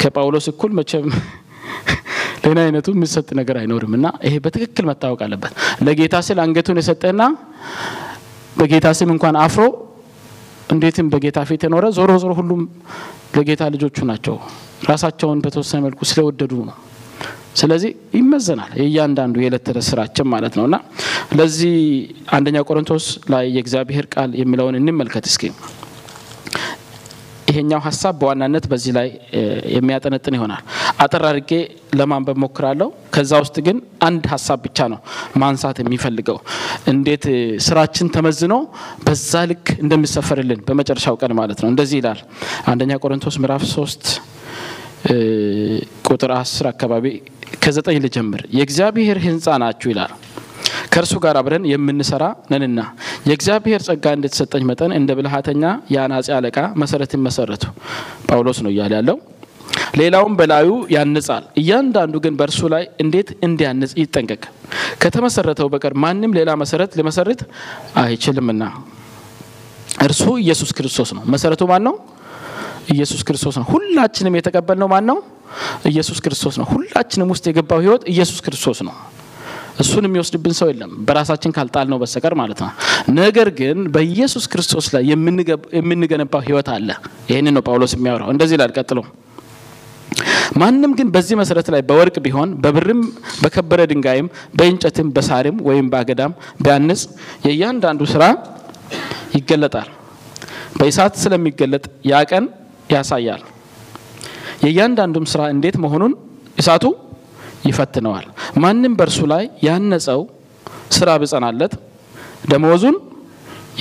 [0.00, 1.08] ከጳውሎስ እኩል መቼም
[2.44, 5.52] ሌላ አይነቱ የሚሰጥ ነገር አይኖርም እና ይሄ በትክክል መታወቅ አለበት።
[5.86, 7.22] ለጌታ ስል አንገቱን የሰጠና
[8.56, 9.64] በጌታ ስም እንኳን አፍሮ
[10.74, 12.62] እንዴትም በጌታ ፊት የኖረ ዞሮ ዞሮ ሁሉም
[13.36, 14.36] ለጌታ ልጆቹ ናቸው።
[14.90, 16.76] ራሳቸውን በተወሰነ መልኩ ስለወደዱ ነው።
[17.56, 20.76] ስለዚህ ይመዘናል የእያንዳንዱ የዕለት ተዕለት ስራችን ማለት ነው እና
[21.38, 21.76] ለዚህ
[22.36, 25.44] አንደኛ ቆሮንቶስ ላይ የእግዚአብሔር ቃል የሚለውን እንመልከት እስኪ።
[27.50, 29.08] ይሄኛው ሀሳብ በዋናነት በዚህ ላይ
[29.76, 30.62] የሚያጠነጥን ይሆናል።
[30.98, 31.50] አጠር አድርጌ
[31.98, 33.76] ለማንበብ ሞክራለሁ። ከዛ ውስጥ ግን
[34.06, 34.98] አንድ ሀሳብ ብቻ ነው
[35.42, 36.38] ማንሳት የሚፈልገው
[36.92, 37.24] እንዴት
[37.66, 38.54] ስራችን ተመዝኖ
[39.04, 42.20] በዛ ልክ እንደሚሰፈርልን በመጨረሻው ቀን ማለት ነው። እንደዚህ ይላል
[42.72, 44.04] አንደኛ ቆሮንቶስ ምዕራፍ ሶስት
[46.08, 47.04] ቁጥር አስር አካባቢ
[47.62, 50.12] ከዘጠኝ ልጀምር። የእግዚአብሔር ሕንፃ ናችሁ ይላል
[50.92, 52.80] ከእርሱ ጋር አብረን የምንሰራ ነንና
[53.28, 57.64] የእግዚአብሔር ጸጋ እንደተሰጠኝ መጠን እንደ ብልሃተኛ የአናጺ አለቃ መሰረትን መሰረቱ።
[58.28, 59.16] ጳውሎስ ነው እያለ ያለው።
[59.94, 64.42] ሌላውም በላዩ ያንጻል። እያንዳንዱ ግን በእርሱ ላይ እንዴት እንዲያንጽ ይጠንቀቅ።
[65.02, 67.40] ከተመሰረተው በቀር ማንም ሌላ መሰረት ሊመሰርት
[68.02, 68.62] አይችልምና
[70.06, 71.94] እርሱ ኢየሱስ ክርስቶስ ነው። መሰረቱ ማን ነው?
[72.94, 75.18] ኢየሱስ ክርስቶስ ነው። ሁላችንም የተቀበልነው ማን ነው?
[75.90, 78.94] ኢየሱስ ክርስቶስ ነው። ሁላችንም ውስጥ የገባው ህይወት ኢየሱስ ክርስቶስ ነው።
[79.78, 82.70] እሱን የሚወስድብን ሰው የለም በራሳችን ካልጣል ነው በስተቀር ማለት ነው።
[83.18, 85.02] ነገር ግን በኢየሱስ ክርስቶስ ላይ
[85.78, 86.88] የምንገነባው ህይወት አለ።
[87.30, 88.98] ይህንን ነው ጳውሎስ የሚያወራው። እንደዚህ ይላል ቀጥሎ
[90.56, 93.00] ማንም ግን በዚህ መሰረት ላይ በወርቅ ቢሆን በብርም
[93.42, 96.32] በከበረ ድንጋይም በእንጨትም በሳርም ወይም በአገዳም
[96.64, 97.02] ቢያንጽ
[97.46, 98.24] የእያንዳንዱ ስራ
[99.36, 99.88] ይገለጣል።
[100.78, 102.44] በእሳት ስለሚገለጥ ያ ቀን
[102.90, 103.42] ያሳያል።
[104.64, 106.12] የእያንዳንዱም ስራ እንዴት መሆኑን
[106.58, 106.84] እሳቱ
[107.68, 108.26] ይፈትነዋል።
[108.62, 110.20] ማንም በእርሱ ላይ ያነጸው
[110.96, 111.72] ስራ ብጸናለት
[112.50, 112.96] ደመወዙን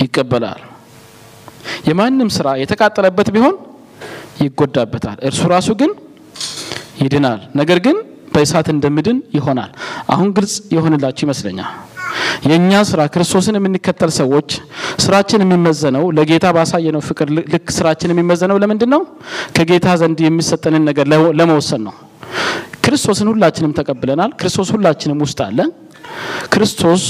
[0.02, 0.60] ይቀበላል።
[1.88, 3.54] የማንም ስራ የተቃጠለበት ቢሆን
[4.42, 5.92] ይጎዳበታል፣ እርሱ ራሱ ግን
[6.96, 7.96] ይድናል። ነገር ግን
[8.34, 9.70] በእሳት እንደምድን ይሆናል።
[10.12, 11.70] አሁን ግልጽ የሆንላችሁ ይመስለኛል።
[12.46, 14.48] የእኛ ስራ ክርስቶስን የምንከተል ሰዎች
[15.04, 19.02] ስራችን የሚመዘነው ለጌታ ባሳየነው ፍቅር ልክ ስራችን የሚመዘነው ለምንድን ነው?
[19.56, 21.06] ከጌታ ዘንድ የሚሰጠንን ነገር
[21.38, 21.94] ለመወሰን ነው።
[22.86, 25.58] ክርስቶስን ሁላችንም ተቀብለናል። ክርስቶስ ሁላችንም ውስጥ አለ።
[26.52, 27.04] ክርስቶስ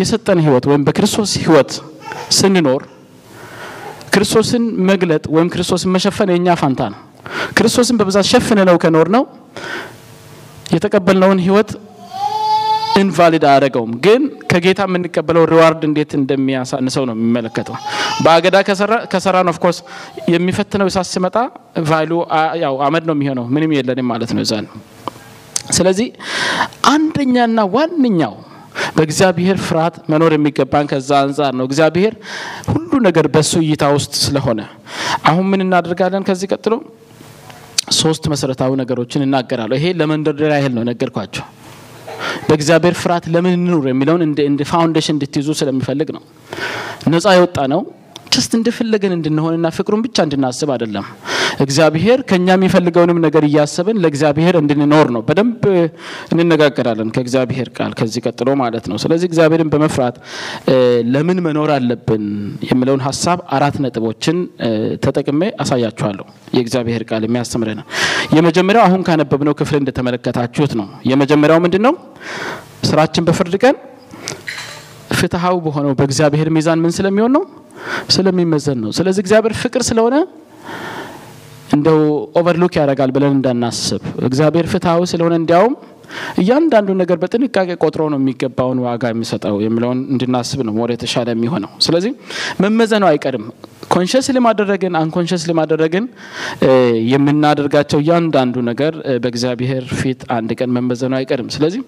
[0.00, 1.70] የሰጠን ህይወት ወይም በክርስቶስ ህይወት
[2.38, 2.82] ስንኖር
[4.14, 7.00] ክርስቶስን መግለጥ ወይም ክርስቶስን መሸፈን የእኛ ፋንታ ነው።
[7.56, 9.22] ክርስቶስን በብዛት ሸፍነነው ከኖርነው
[10.74, 11.70] የተቀበልነውን ህይወት
[13.00, 17.76] invalid አያደረገውም። ግን ከጌታ የምንቀበለው reward እንዴት እንደሚያሳንሰው ነው የሚመለከተው።
[18.24, 18.56] በአገዳ
[19.12, 19.78] ከሰራን of course
[20.34, 21.36] የሚፈትነው እሳት ሲመጣ
[21.90, 22.12] ቫሉ
[22.62, 24.66] ያው አመድ ነው የሚሆነው፣ ምንም የለንም ማለት ነው እዛን።
[25.70, 26.08] ስለዚህ
[26.92, 28.34] አንደኛና ዋነኛው
[28.96, 32.14] በእግዚአብሔር ፍርሃት መኖር የሚገባን ከዛ አንጻር ነው። እግዚአብሔር
[32.70, 34.60] ሁሉ ነገር በሱ እይታ ውስጥ ስለሆነ
[35.28, 36.22] አሁን ምን እናደርጋለን?
[36.28, 36.74] ከዚህ ቀጥሎ
[37.98, 41.44] ሶስት መሰረታዊ ነገሮችን እናገራለሁ። ይሄ ለመንደርደሪያ ያህል ነው ነገርኳቸው።
[42.48, 46.22] በእግዚአብሔር ፍርሃት ለምን እንኑር የሚለውን እንደ ፋውንዴሽን እንድትይዙ ስለሚፈልግ ነው።
[47.12, 47.80] ነፃ የወጣ ነው
[48.32, 51.06] ጀስት እንደፈለገን እንድንሆንና ፍቅሩን ብቻ እንድናስብ አይደለም።
[51.64, 55.62] እግዚአብሔር ከኛ የሚፈልገውንም ነገር እያሰብን ለእግዚአብሔር እንድንኖር ነው። በደንብ
[56.34, 60.16] እንነጋገራለን ከእግዚአብሔር ቃል ከዚህ ቀጥሎ ማለት ነው። ስለዚህ እግዚአብሔርን በመፍራት
[61.14, 62.24] ለምን መኖር አለብን
[62.70, 64.38] የሚለውን ሀሳብ አራት ነጥቦችን
[65.04, 67.82] ተጠቅሜ አሳያችኋለሁ። የእግዚአብሔር ቃል የሚያስተምረን
[68.36, 71.94] የመጀመሪያው አሁን ካነበብነው ክፍል እንደተመለከታችሁት ነው። የመጀመሪያው ምንድን ነው?
[72.84, 73.76] ስራችን በፍርድ ቀን
[75.20, 77.44] ፍትሐዊ በሆነው በእግዚአብሔር ሚዛን ምን ስለሚሆን ነው
[78.14, 80.16] ስለሚመዘን ነው። ስለዚህ እግዚአብሔር ፍቅር ስለሆነ
[81.70, 81.98] እንደው
[82.38, 85.74] overlook ያደርጋል ብለን እንዳናስብ፣ እግዚአብሔር ፍትሐዊ ስለሆነ እንዲያውም
[86.40, 92.12] እያንዳንዱ ነገር በጥንቃቄ ቆጥሮ ነው የሚገባውን ዋጋ የሚሰጠው የሚለውን እንድናስብ ነው ወደ የተሻለ የሚሆነው። ስለዚህ
[92.62, 93.44] መመዘኑ አይቀርም።
[93.82, 96.04] conscious ሆነን አደረግን unconscious ሆነን አደረግን
[97.10, 101.80] የምናደርጋቸው እያንዳንዱ ነገር በእግዚአብሔር ፊት አንድ ቀን መመዘኑ አይቀርም። ስለዚህ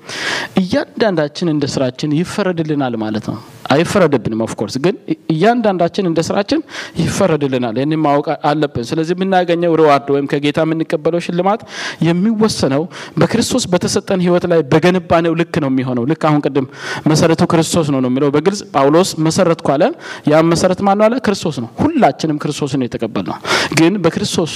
[0.62, 3.37] እያንዳንዳችን እንደ ስራችን ይፈረድልናል ማለት ነው።
[3.72, 4.94] አይፈረድብንም of course፣ ግን
[5.35, 6.61] እያንዳንዳችን እንደ ስራችን
[7.02, 11.61] ይፈረድልናል። ይህን ማወቅ አለብን። ስለዚህ የምናገኘው reward ወይም ከጌታ የምንቀበለው ሽልማት
[12.09, 12.83] የሚወሰነው
[13.20, 16.66] በክርስቶስ በተሰጠን ህይወት ላይ በገነባነው ልክ ነው የሚሆነው። ልክ አሁን ቅድም
[17.09, 19.83] መሰረቱ ክርስቶስ ነው ነው የሚለው በግልጽ ጳውሎስ መሰረትኩ አለ።
[20.33, 21.14] ያም መሰረት ማን አለ?
[21.26, 23.36] ክርስቶስ ነው። ሁላችንም ክርስቶስን ነው የተቀበልነው።
[23.78, 24.52] ግን በክርስቶስ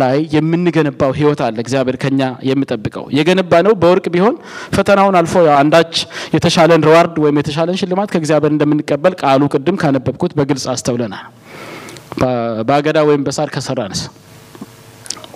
[0.00, 4.34] ላይ የምንገነባው ህይወት አለ እግዚአብሔር ከኛ የሚጠብቀው የገነባነው። በወርቅ ቢሆን
[4.76, 5.94] ፈተናውን አልፎ አንዳች
[6.34, 11.26] የተሻለን reward ወይም የተሻለን ሽልማት ከእግዚአብሔር እንደምንቀበል ቃሉ ቅድም ካነበብኩት በግልጽ አስተውለናል።
[12.68, 14.00] በአገዳ ወይም በሳር ከሰራንስ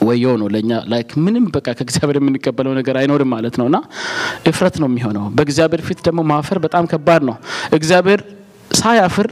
[0.02, 3.78] ወዮ ነው ለእኛ like ምንም በቃ ከእግዚአብሔር የምንቀበለው ነገር አይኖርም ማለት ነው። እና
[4.50, 7.36] እፍረት ነው የሚሆነው። በእግዚአብሔር ፊት ደግሞ ማፈር በጣም ከባድ ነው።
[7.78, 8.20] እግዚአብሔር
[8.74, 9.28] ሳያፍር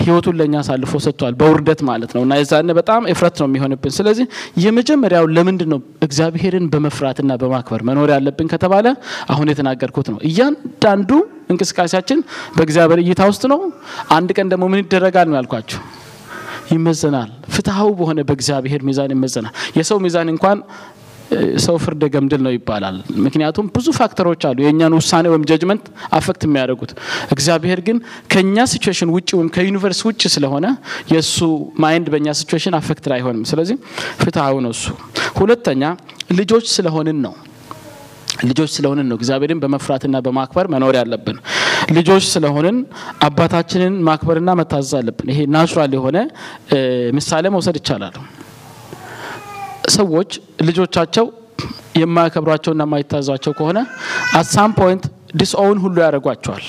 [0.00, 4.26] ህይወቱን ለእኛ አሳልፎ ሰጥቷል፣ በውርደት ማለት ነው። እና የዛኔ በጣም እፍረት ነው የሚሆንብን። ስለዚህ
[4.64, 8.86] የመጀመሪያው ለምንድን ነው እግዚአብሔርን በመፍራትና በማክበር መኖር ያለብን ከተባለ
[9.30, 11.10] አሁን የተናገርኩት ነው። እያንዳንዱ
[11.50, 12.18] እንቅስቃሴያችን
[12.56, 13.60] በእግዚአብሔር እይታ ውስጥ ነው።
[14.16, 15.80] አንድ ቀን ደግሞ ምን ይደረጋል ነው ያልኳቸው
[16.70, 20.58] ይመዘናል። ፍትሐዊ በሆነ በእግዚአብሔር ሚዛን ይመዘናል። የሰው ሚዛን እንኳን
[21.64, 25.84] ሰው ፍርደ ገምድል ነው ይባላል። ምክንያቱም ብዙ factor ኦች አሉ የእኛን ውሳኔ ወይም judgment
[26.18, 26.92] affect የሚያደርጉት።
[27.34, 27.98] እግዚአብሔር ግን
[28.32, 30.66] ከእኛ situation ውጭ ወይም ከ universe ውጭ ስለሆነ
[31.12, 31.38] የእሱ
[31.82, 33.78] mind በእኛ situation affected አይሆንም። ስለዚህ
[34.22, 34.84] ፍትሐዊ ነው እሱ።
[35.40, 35.82] ሁለተኛ
[36.32, 37.34] ልጆች ስለሆንን ነው
[38.48, 41.38] ልጆች ስለሆንን ነው እግዚአብሔርን በመፍራትና በማክበር መኖር ያለብን።
[41.92, 42.76] ልጆች ስለሆንን
[43.26, 46.18] አባታችንን ማክበርና መታዘዝ አለብን። ይሄ natural የሆነ
[47.18, 48.14] ምሳሌ መውሰድ ይቻላል።
[49.92, 50.30] ሰዎች
[50.66, 51.26] ልጆቻቸው
[52.00, 53.78] የማያከብሯቸውና የማይታዘዟቸው ከሆነ
[54.38, 55.04] at some point
[55.36, 56.64] disown ሁሉ ያደርጓቸዋል።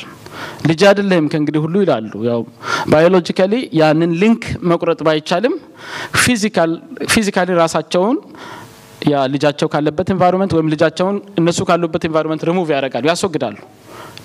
[0.70, 2.42] ልጅ አይደለህም ከእንግዲህ ሁሉ ይላሉ። ያው
[2.92, 5.56] biologically ያንን link መቁረጥ ባይቻልም
[7.14, 8.18] physically ራሳቸውን
[9.12, 13.56] ያ ልጃቸው ካለበት environment ወይም ልጃቸውን እነሱ ካሉበት ኤንቫይሮንመንት ሪሙቭ ያደርጋሉ፣ ያስወግዳሉ።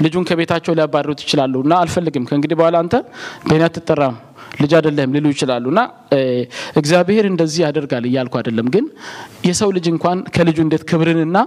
[0.05, 2.95] ልጁን ከቤታቸው ሊያባርሩት ይችላሉ እና አልፈልግም ከእንግዲህ በኋላ አንተ
[3.47, 4.17] በእኔ አትጠራም
[4.61, 5.81] ልጅ አይደለህም ሊሉ ይችላሉ እና
[6.77, 8.87] እግዚአብሔር እንደዚህ ያደርጋል እያልኩ አይደለም። ግን
[9.47, 11.39] የሰው ልጅ እንኳን ከልጁ እንዴት ክብርንና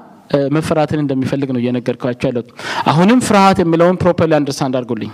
[0.56, 2.50] መፈራትን እንደሚፈልግ ነው እየነገርኳችሁ ያለሁት።
[2.88, 5.12] አሁንም ፍርሃት የሚለውን properly understand አድርጉልኝ።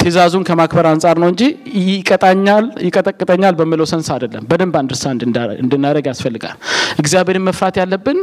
[0.00, 1.42] ትእዛዙን ከማክበር አንጻር ነው እንጂ
[1.88, 5.20] ይቀጣኛል፣ ይቀጠቅጠኛል በሚለው sense አይደለም። በደንብ understand
[5.62, 6.56] እንድናደርግ ያስፈልጋል።
[7.02, 8.18] እግዚአብሔርን መፍራት ያለብን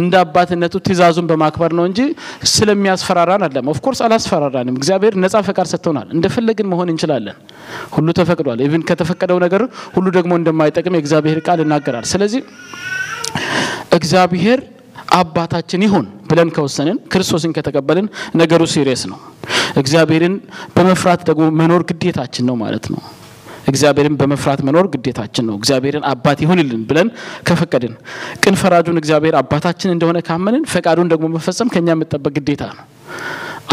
[0.00, 2.00] እንደ አባትነቱ ትእዛዙን በማክበር ነው እንጂ
[2.52, 7.36] ስለሚያስፈራራን አይደለም። of course አላስፈራራንም። እግዚአብሔር ነጻ ፈቃድ ሰጥቶናል። እንደፈለግን መሆን እንችላለን።
[7.96, 9.64] ሁሉ ተፈቅዷል። even ከተፈቀደው ነገር
[9.96, 12.42] ሁሉ ደግሞ እንደማይጠቅም የእግዚአብሔር ቃል ይናገራል። ስለዚህ
[13.96, 14.60] እግዚአብሔር
[15.14, 19.18] አባታችን ይሁን ብለን ከወሰንን ክርስቶስን ከተቀበልን ነገሩ serious ነው።
[19.76, 20.34] እግዚአብሔርን
[20.76, 23.00] በመፍራት ደግሞ መኖር ግዴታችን ነው ማለት ነው።
[23.68, 27.08] እግዚአብሔርን በመፍራት መኖር ግዴታችን ነው። እግዚአብሔርን አባት ይሁንልን ብለን
[27.48, 27.94] ከፈቀድን
[28.42, 32.84] ቅን ፈራጁን እግዚአብሔር አባታችን እንደሆነ ካመንን ፈቃዱን ደግሞ መፈጸም ከኛ የሚጠበቅ ግዴታ ነው።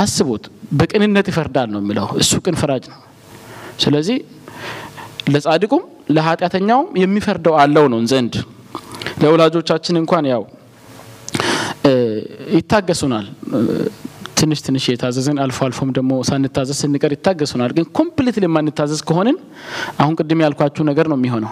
[0.03, 0.43] አስቡት፣
[0.79, 2.99] በቅንነት ይፈርዳል ነው የሚለው እሱ ቅን ፈራጅ ነው።
[3.79, 4.17] ስለዚህ
[5.29, 8.33] ለጻድቁም ለኃጢአተኛውም የሚፈርደው አለው ነው ዘንድ
[9.21, 10.43] ለወላጆቻችን እንኳን ያው
[12.57, 13.25] ይታገሱናል
[14.39, 19.37] ትንሽ ትንሽ የታዘዝን አልፎ አልፎም ደግሞ ሳንታዘዝ ስንቀር ይታገሱናል። ግን completely የማንታዘዝ ከሆንን
[20.01, 21.51] አሁን ቅድም ያልኳችሁ ነገር ነው የሚሆነው።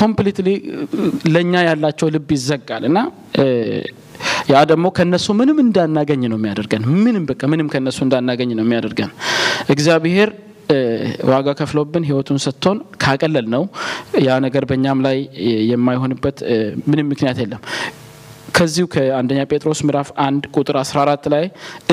[0.00, 0.48] completely
[1.34, 2.98] ለእኛ ያላቸው ልብ ይዘጋል እና
[4.50, 9.10] ያ ደግሞ ከነሱ ምንም እንዳናገኝ ነው የሚያደርገን። ምንም በቃ ምንም ከነሱ እንዳናገኝ ነው የሚያደርገን።
[9.74, 10.30] እግዚአብሔር
[11.30, 13.62] ዋጋ ከፍሎብን ሕይወቱን ሰጥቶን ካቀለል ነው
[14.26, 15.16] ያ ነገር በእኛም ላይ
[15.70, 16.38] የማይሆንበት
[16.90, 17.62] ምንም ምክንያት የለም።
[18.50, 21.44] ከዚሁ ከአንደኛ ጴጥሮስ ምዕራፍ አንድ ቁጥር 14 ላይ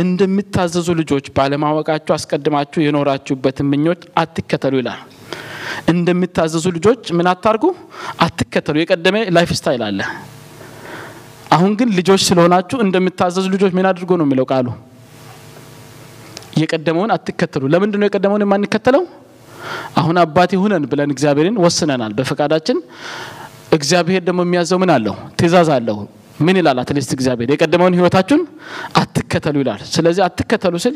[0.01, 5.01] እንደምታዘዙ ልጆች ባለማወቃችሁ አስቀድማችሁ የኖራችሁበትን ምኞት አትከተሉ ይላል።
[5.91, 7.63] እንደምታዘዙ ልጆች ምን አታርጉ?
[8.25, 9.99] አትከተሉ። የቀደመ lifestyle አለ።
[11.51, 14.67] አሁን ግን ልጆች ስለሆናችሁ እንደምታዘዙ ልጆች ምን አድርጎ ነው የሚለው ቃሉ?
[16.61, 19.03] የቀደመውን አትከተሉ። ለምንድን ነው የቀደመውን የማንከተለው?
[19.99, 22.77] አሁን አባት ይሁነን ብለን እግዚአብሔርን ወስነናል በፈቃዳችን።
[23.73, 25.15] እግዚአብሔር ደግሞ የሚያዘው ምን አለው?
[25.39, 25.97] ትእዛዝ አለው።
[26.39, 26.77] ምን ይላል?
[26.81, 28.41] at least እግዚአብሔር የቀደመውን ህይወታችሁን
[29.01, 30.95] አትከተሉ ይላል። ስለዚህ አትከተሉ ስል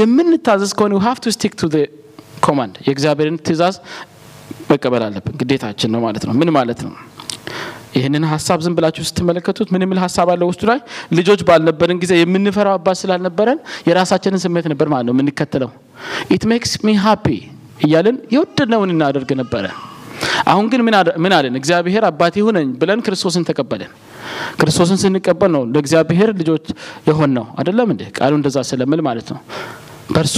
[0.00, 1.64] የምንታዘዝ ከሆነ have to stick to
[2.46, 3.76] command የእግዚአብሔርን ትእዛዝ
[4.70, 6.92] መቀበል አለብን፣ ግዴታችን ነው ማለት ነው። ምን ማለት ነው?
[7.94, 10.78] ይህንን ሀሳብ ዝም ብላችሁ ስትመለከቱት ምን የሚል ሀሳብ አለው ውስጡ ላይ?
[11.12, 15.70] ልጆች ባልነበረን ጊዜ የምንፈራው አባት ስላልነበረን የራሳችንን ስሜት ነበር ማለት ነው የምንከተለው።
[16.34, 17.26] it makes me happy
[17.86, 19.64] እያልን የወደድነውን እናደርግ ነበረ።
[20.46, 20.80] አሁን ግን
[21.18, 21.54] ምን አለን?
[21.60, 23.90] እግዚአብሔር አባቴ ሁነኝ ብለን ክርስቶስን ተቀበልን።
[24.60, 26.66] ክርስቶስን ስንቀበል ነው ለእግዚአብሔር ልጆች
[27.08, 28.02] የሆንነው አይደለም እንዴ?
[28.16, 29.40] ቃሉ እንደዛ ስለሚል ማለት ነው።
[30.14, 30.36] በእርሱ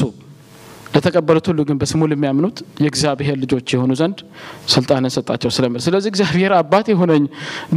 [0.95, 4.19] ለተቀበሉት ሁሉ ግን በስሙ ለሚያምኑት የእግዚአብሔር ልጆች የሆኑ ዘንድ
[4.73, 7.25] ስልጣንን ሰጣቸው ስለምል። ስለዚህ እግዚአብሔር አባት የሆነኝ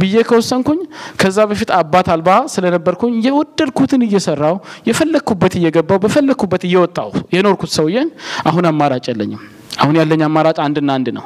[0.00, 0.80] ብዬ ከወሰንኩኝ
[1.20, 4.56] ከዛ በፊት አባት አልባ ስለነበርኩኝ የወደድኩትን እየሰራው
[4.88, 8.10] የፈለግኩበት እየገባው በፈለግኩበት እየወጣው የኖርኩት ሰውዬን
[8.50, 9.42] አሁን አማራጭ የለኝም።
[9.78, 11.24] አሁን ያለኝ አማራጭ አንድና አንድ ነው።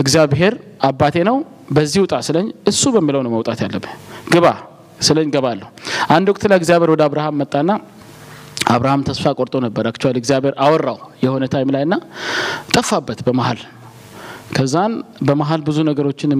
[0.00, 1.36] እግዚአብሔር አባቴ ነው፣
[1.68, 3.94] በዚህ ውጣ ስለኝ እሱ በሚለው ነው መውጣት ያለብኝ።
[4.32, 4.46] ግባ
[5.00, 5.68] ስለኝ ገባለሁ።
[6.14, 7.70] አንድ ወቅት ላይ እግዚአብሔር ወደ አብርሃም መጣና
[8.70, 11.96] አብርሃም ተስፋ ቆርጦ ነበር። actually እግዚአብሔር አወራው የሆነ time ላይ ና
[12.74, 13.60] ጠፋበት በመሀል
[14.56, 14.92] ከዛን
[15.28, 16.32] በመሀል ብዙ ነገሮችን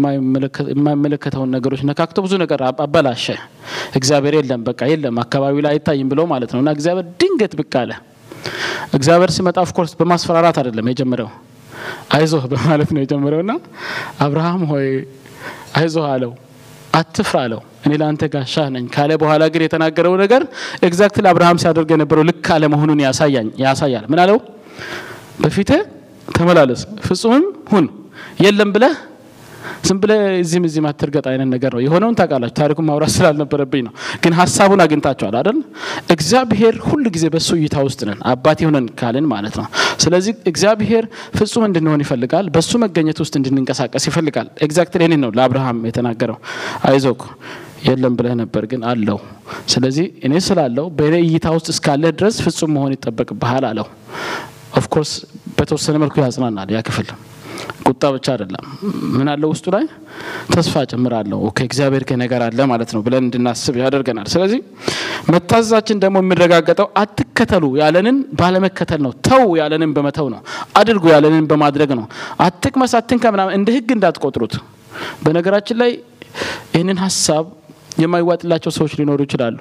[0.72, 3.26] የማይመለከተውን ነገሮች ነካክቶ ብዙ ነገር አበላሸ።
[3.98, 7.92] እግዚአብሔር የለም በቃ የለም አካባቢው ላይ አይታይም ብሎ ማለት ነው። እና እግዚአብሔር ድንገት ብቅ አለ።
[8.94, 11.30] እግዚአብሔር ሲመጣ of course በማስፈራራት አይደለም የጀመረው
[12.10, 13.54] አይዞህ በማለት ነው የጀመረው። ና
[14.24, 14.86] አብርሃም ሆይ
[15.78, 16.32] አይዞህ አለው፣
[16.94, 20.42] አትፍራ አለው። እኔ ለአንተ ጋሻ ነኝ ካለ በኋላ ግን የተናገረው ነገር
[20.82, 23.00] exactly አብርሃም ሲያደርግ የነበረው ልክ አለመሆኑን
[23.62, 24.38] ያሳያል። ምን አለው?
[25.42, 25.82] በፊትህ
[26.28, 27.84] ተመላለስ ፍጹምም ሁን፣
[28.44, 28.94] የለም ብለህ
[29.86, 34.32] ዝም ብለህ እዚህም እዚህም አትርገጥ አይነት ነገር ነው የሆነውን ታውቃላችሁ። ታሪኩን ማውራት ስላልነበረብኝ ነው። ግን
[34.38, 35.58] ሀሳቡን አግኝታችኋል አይደል?
[36.16, 39.66] እግዚአብሔር ሁል ጊዜ በእሱ እይታ ውስጥ ነን አባት የሆነን ካልን ማለት ነው።
[40.04, 41.04] ስለዚህ እግዚአብሔር
[41.38, 46.38] ፍጹም እንድንሆን ይፈልጋል። በእሱ መገኘት ውስጥ እንድንንቀሳቀስ ይፈልጋል። exactly እኔን ነው ለአብርሃም የተናገረው።
[46.88, 47.22] አይዞህ
[47.86, 49.18] የለም ብለህ ነበር ግን አለው።
[49.72, 53.86] ስለዚህ እኔ ስላለው በእኔ እይታ ውስጥ እስካለህ ድረስ ፍጹም መሆን ይጠበቅብሃል አለው።
[54.78, 55.12] of course
[55.58, 57.08] በተወሰነ መልኩ ያጽናናል ያ ክፍል
[57.88, 58.64] ቁጣ ብቻ አይደለም።
[59.12, 59.84] ምን አለው ውስጡ ላይ
[60.54, 60.74] ተስፋ
[61.48, 64.60] okay እግዚአብሔር ከኔ ጋር አለ ማለት ነው ብለን እንድናስብ ያደርገናል። ስለዚህ
[65.30, 70.40] መታዘዛችን ደግሞ የሚረጋገጠው አትከተሉ ያለንን ባለመከተል ነው። ተው ያለንን በመተው ነው።
[70.80, 72.06] አድርጉ ያለንን በማድረግ ነው።
[72.46, 74.54] አትቅመስ፣ አትንካ ምናምን እንደ ሕግ እንዳትቆጥሩት።
[75.24, 75.92] በነገራችን ላይ
[76.74, 77.44] ይህንን ሀሳብ
[78.02, 79.56] የማይዋጥላቸው ሰዎች ሊኖሩ ይችላሉ።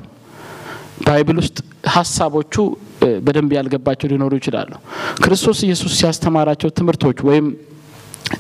[1.06, 1.58] Bible ውስጥ
[1.94, 2.54] ሀሳቦቹ
[3.26, 4.72] በደንብ ያልገባቸው ሊኖሩ ይችላሉ።
[5.24, 7.48] ክርስቶስ ኢየሱስ ሲያስተማራቸው ትምህርቶች ወይም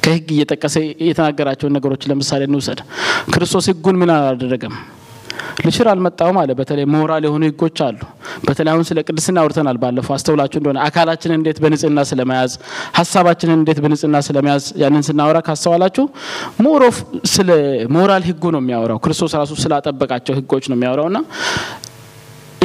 [0.03, 0.75] ከህግ እየጠቀሰ
[1.07, 2.79] የተናገራቸውን ነገሮች ለምሳሌ እንውሰድ።
[3.33, 4.75] ክርስቶስ ህጉን ምን አላደረገም?
[5.65, 7.99] ልሽር አልመጣሁም አለ። በተለይ ሞራል የሆኑ ህጎች አሉ።
[8.47, 12.53] በተለይ አሁን ስለ ቅድስና አውርተናል ባለፈው አስተውላችሁ እንደሆነ አካላችንን እንዴት በንጽህና ስለመያዝ፣
[12.97, 16.05] ሀሳባችንን እንዴት በንጽህና ስለመያዝ ያንን ስናወራ ካስተዋላችሁ
[16.65, 16.97] more of
[17.33, 17.49] ስለ
[17.95, 21.19] ሞራል ህጉ ነው የሚያወራው። ክርስቶስ ራሱ ስላጠበቃቸው ህጎች ነው የሚያወራው እና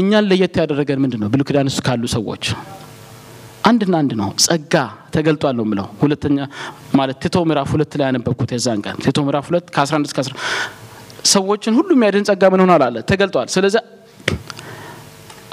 [0.00, 1.28] እኛን ለየት ያደረገን ምንድን ነው?
[1.32, 1.46] ብሉይ
[1.86, 2.44] ካሉ ሰዎች
[3.64, 4.74] አንድና አንድ ነው። ጸጋ
[5.14, 6.38] ተገልጧል ነው የሚለው። ሁለተኛ
[6.98, 10.38] ማለት ቲቶ ምዕራፍ ሁለት ላይ ያነበብኩት የዛን ቀን ቲቶ ምዕራፍ ሁለት ከ11 እስከ 10
[11.32, 13.82] ሰዎችን ሁሉ የሚያድን ጸጋ ምን ሆኗል አለ ተገልጧል። ስለዚህ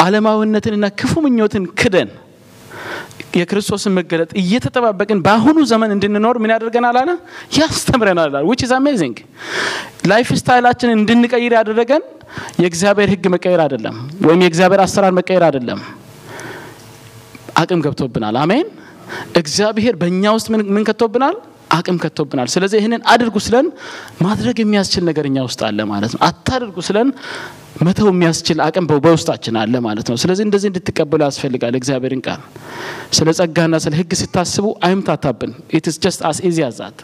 [0.04, 2.10] ዓለማዊነትንና ክፉ ምኞትን ክደን
[3.38, 7.10] የክርስቶስን መገለጥ እየተጠባበቅን በአሁኑ ዘመን እንድንኖር ምን ያደርገናል አለ
[7.58, 9.18] ያስተምረናል which is amazing
[10.12, 12.04] life style ኣችንን እንድንቀይር ያደረገን
[12.64, 13.96] የእግዚአብሔር ህግ መቀየር አይደለም
[14.28, 15.82] ወይም የእግዚአብሔር አሰራር መቀየር አይደለም
[17.58, 18.68] አቅም ገብቶብናል። አሜን?
[19.40, 21.36] እግዚአብሔር በእኛ ውስጥ ምን ከቶብናል?
[21.78, 23.68] አቅም ከቶብናል። ስለዚህ ይህንን አድርጉ ስለን
[24.24, 27.10] ማድረግ የሚያስችል ነገር እኛ ውስጥ አለ ማለት ነው። አታድርጉ ስለን
[27.82, 32.42] መተው የሚያስችል አቅም በውስጣችን አለ ማለት ነው። ስለዚህ እንደዚህ እንድትቀበሉ ያስፈልጋል እግዚአብሔርን ቃል።
[33.18, 36.98] ስለ ጸጋና ስለ ህግ ስታስቡ አይምታታብን። it's just as easy as that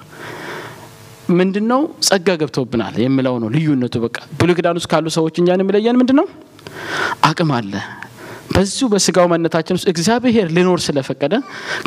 [1.34, 6.00] ምንድን ነው ጸጋ ገብቶብናል የምለው ነው ልዩነቱ በቃ። ብሉይ ኪዳን ውስጥ ካሉ ሰዎች እኛን የሚለየን
[6.02, 6.26] ምንድን ነው
[7.30, 7.74] አቅም አለ
[8.54, 11.34] በዚሁ በስጋው ማንነታችን ውስጥ እግዚአብሔር ሊኖር ስለፈቀደ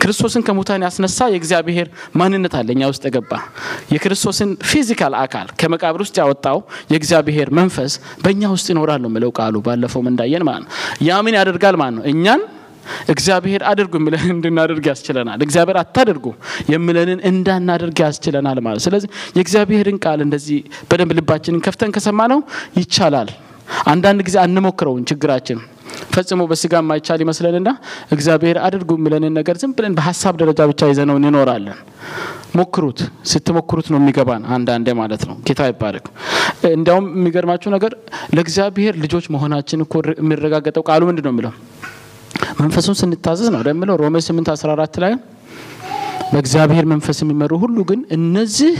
[0.00, 3.32] ክርስቶስን ከሙታን ያስነሳ የእግዚአብሔር ማንነት አለ እኛ ውስጥ የገባ
[3.94, 6.58] የክርስቶስን physical አካል ከመቃብር ውስጥ ያወጣው
[6.92, 7.92] የእግዚአብሔር መንፈስ
[8.24, 10.70] በእኛ ውስጥ ይኖራል ነው ምለው ቃሉ ባለፈውም እንዳየን ማለት ነው።
[11.08, 12.04] ያ ምን ያደርጋል ማለት ነው?
[12.12, 12.42] እኛን
[13.12, 16.26] እግዚአብሔር አድርጉ የሚለንን እንድናደርግ ያስችለናል። እግዚአብሔር አታደርጉ
[16.72, 20.58] የሚለንን እንዳናደርግ ያስችለናል ማለት ስለዚህ የእግዚአብሔርን ቃል እንደዚህ
[20.90, 22.40] በደንብ ልባችንን ከፍተን ከሰማ ነው
[22.78, 23.30] ይቻላል።
[23.90, 25.58] አንዳንድ ጊዜ አንሞክረውን ችግራችን
[26.14, 27.68] ፈጽሞ በስጋ የማይቻል ይመስለንና
[28.14, 31.78] እግዚአብሔር አድርጉ የሚለንን ነገር ዝም ብለን በሀሳብ ደረጃ ብቻ ይዘነው እንኖራለን።
[32.56, 32.98] ሞክሩት።
[33.30, 36.06] ስትሞክሩት ነው የሚገባን አንዳንዴ ማለት ነው። ጌታ ይባረክ።
[36.70, 37.92] እንዲያውም የሚገርማችሁ ነገር
[38.36, 41.52] ለእግዚአብሔር ልጆች መሆናችን እኮ የሚረጋገጠው ቃሉ ምንድን ነው የሚለው?
[42.60, 45.12] መንፈሱን ስንታዘዝ ነው እንደሚለው ሮሜ 8 14 ላይ
[46.30, 48.72] በእግዚአብሔር መንፈስ የሚመሩ ሁሉ ግን እነዚህ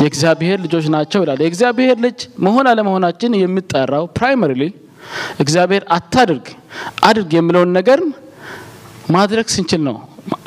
[0.00, 4.62] የእግዚአብሔር ልጆች ናቸው ይላል። የእግዚአብሔር ልጅ መሆን አለመሆናችን የሚጠራው primarily
[5.42, 6.46] እግዚአብሔር አታድርግ።
[7.08, 8.00] አድርግ የሚለውን ነገር
[9.16, 9.96] ማድረግ ስንችል ነው።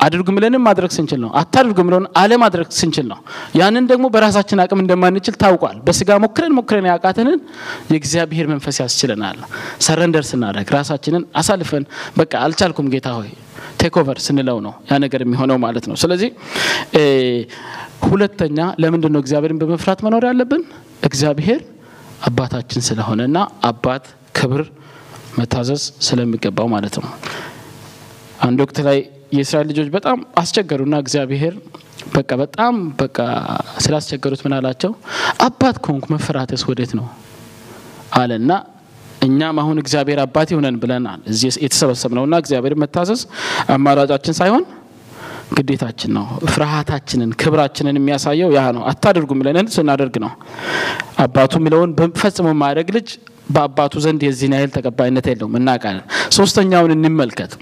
[0.04, 3.18] አድርጉ ምለንም ማድረግ ስንችል ነው። አታድርጉ ምለውን አለማድረግ ስንችል ነው።
[3.58, 7.38] ያንን ደግሞ በራሳችን አቅም እንደማንችል ታውቋል። በስጋ ሞክረን ሞክረን ያቃተንን
[7.92, 9.38] የእግዚአብሔር መንፈስ ያስችለናል።
[9.86, 13.30] surrender ስናደርግ ራሳችንን አሳልፈን በቃ አልቻልኩም ጌታ ሆይ
[13.80, 16.30] ቴክኦቨር ስንለው ነው ያ ነገር የሚሆነው ማለት ነው። ስለዚህ
[18.08, 20.62] ሁለተኛ ለምንድን ነው እግዚአብሔርን በመፍራት መኖር ያለብን?
[21.04, 21.60] እግዚአብሔር
[22.28, 24.62] አባታችን ስለሆነ እና አባት ክብር
[25.38, 27.10] መታዘዝ ስለሚገባው ማለት ነው።
[28.40, 28.98] አንድ ወቅት ላይ
[29.36, 31.54] የእስራኤል ልጆች በጣም አስቸገሩና እግዚአብሔር
[32.14, 33.18] በቃ በጣም በቃ
[33.84, 34.92] ስላስቸገሩት ምን አላቸው?
[35.40, 37.06] አባት ከሆንኩ መፈራተስ ወዴት ነው?
[38.16, 38.50] አለና
[39.22, 43.22] እኛም አሁን እግዚአብሔር አባት ይሆነን ብለናል። እዚህ የተሰበሰብ ነውና እግዚአብሔር መታዘዝ
[43.74, 44.64] አማራጫችን ሳይሆን
[45.56, 50.32] ግዴታችን ነው። ፍርሃታችንን ክብራችንን የሚያሳየው ያ ነው። አታደርጉ ምለንን ስናደርግ ነው።
[51.18, 53.08] አባቱ የሚለውን ፈጽሞ ማድረግ ልጅ
[53.50, 56.04] በአባቱ ዘንድ የዚህን ያህል ተቀባይነት የለውም። እናውቃለን።
[56.36, 57.52] ሶስተኛውን እንመልከት።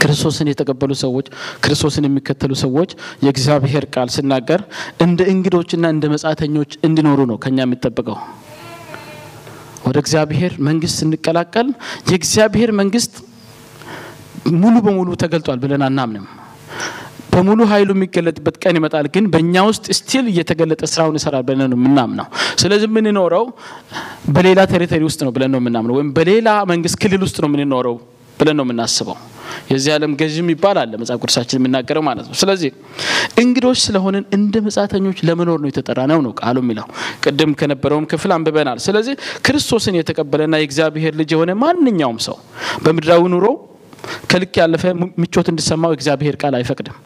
[0.00, 1.26] ክርስቶስን የተቀበሉ ሰዎች
[1.62, 2.90] ክርስቶስን የሚከተሉ ሰዎች
[3.24, 4.60] የእግዚአብሔር ቃል ስናገር
[5.00, 8.18] እንደ እንግዶችና እንደ መጻተኞች እንዲኖሩ ነው ከኛ የሚጠበቀው።
[9.86, 11.68] ወደ እግዚአብሔር መንግስት ስንቀላቀል
[12.10, 13.12] የእግዚአብሔር መንግስት
[14.56, 16.26] ሙሉ በሙሉ ተገልጧል ብለን አናምንም
[17.36, 22.26] በሙሉ ኃይሉ የሚገለጥበት ቀን ይመጣል ግን በእኛ ውስጥ still እየተገለጠ ስራውን ይሰራል ብለን ነው የምናምነው።
[22.62, 23.44] ስለዚህ የምንኖረው
[24.36, 27.96] በሌላ territory ውስጥ ነው ብለን ነው የምናምነው ወይም በሌላ መንግስት ክልል ውስጥ ነው የምንኖረው
[28.38, 29.18] ብለን ነው የምናስበው።
[29.70, 32.70] የዚህ ዓለም ገዥም ይባላል መጽሐፍ ቅዱሳችን የሚናገረው ማለት ነው። ስለዚህ
[33.42, 36.86] እንግዶች ስለሆንን እንደ መጻተኞች ለመኖር ነው የተጠራ ነው ነው ቃሉ የሚለው።
[37.24, 39.14] ቅድም ከነበረውም ክፍል አንብበናል። ስለዚህ
[39.46, 42.36] ክርስቶስን የተቀበለና የእግዚአብሔር ልጅ የሆነ ማንኛውም ሰው
[42.84, 43.46] በምድራዊ ኑሮ
[44.30, 44.84] ከልክ ያለፈ
[45.20, 46.96] ምቾት እንዲሰማው እግዚአብሔር ቃል አይፈቅድም።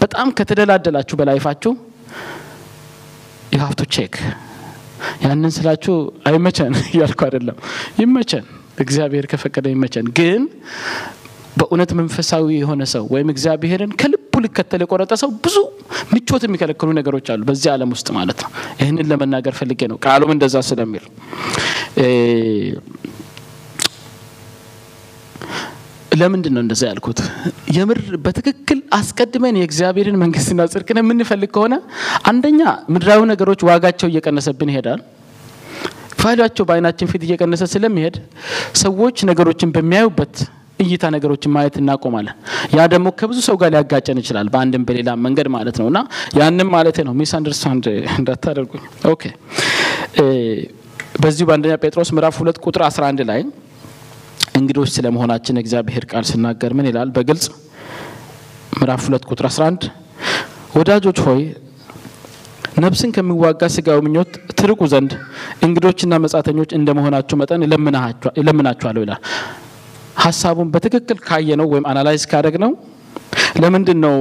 [0.00, 1.72] በጣም ከተደላደላችሁ በላይፋችሁ
[3.54, 4.14] የሀፍቱ ቼክ
[5.24, 5.94] ያንን ስላችሁ
[6.28, 7.56] አይመቸን እያልኩ አይደለም።
[8.00, 8.44] ይመቸን
[8.78, 10.42] እግዚአብሔር ከፈቀደ ይመቸን። ግን
[11.56, 15.56] በእውነት መንፈሳዊ የሆነ ሰው ወይም እግዚአብሔርን ከልቡ ሊከተል የቆረጠ ሰው ብዙ
[16.14, 20.62] ምቾት የሚከለክሉ ነገሮች አሉ በዚህ ዓለም ውስጥ ማለት ነው። ይህንን ለመናገር ፈልጌ ነው። ቃሉም እንደዛ
[20.70, 21.04] ስለሚል
[26.14, 27.18] ለምንድን ነው እንደዛ ያልኩት?
[27.76, 31.74] የምር በትክክል አስቀድመን የእግዚአብሔርን መንግስትና ጽድቅን የምንፈልግ ከሆነ
[32.30, 32.60] አንደኛ
[32.94, 35.00] ምድራዊ ነገሮች ዋጋቸው እየቀነሰብን ይሄዳል።
[36.20, 38.14] ቫሊያቸው በአይናችን ፊት እየቀነሰ ስለሚሄድ
[38.82, 40.36] ሰዎች ነገሮችን በሚያዩበት
[40.80, 42.36] እይታ ነገሮችን ማየት እናቆማለን።
[42.74, 45.98] ያ ደግሞ ከብዙ ሰው ጋር ሊያጋጨን ይችላል፣ በአንድም በሌላ መንገድ ማለት ነው። እና
[46.38, 47.84] ያንም ማለት ነው። misunderstand
[48.16, 49.22] እንዳታደርጉኝ። okay።
[51.22, 53.40] በዚሁ በአንደኛ ጴጥሮስ ምዕራፍ ሁለት ቁጥር 11 ላይ
[54.58, 57.08] እንግዶች ስለመሆናችን እግዚአብሔር ቃል ሲናገር ምን ይላል?
[57.16, 57.46] በግልጽ
[58.78, 59.84] ምዕራፍ ሁለት ቁጥር 11
[60.78, 61.40] ወዳጆች ሆይ
[62.84, 65.12] ነፍስን ከሚዋጋ ስጋዊ ምኞት ትርቁ ዘንድ
[65.66, 67.64] እንግዶችና መጻተኞች እንደመሆናቸው መጠን
[68.40, 69.20] እለምናችኋለሁ ይላል።
[70.24, 72.72] ሀሳቡን በትክክል ካየነው ወይም analyze ካደረግነው
[73.62, 74.16] ለምንድን ነው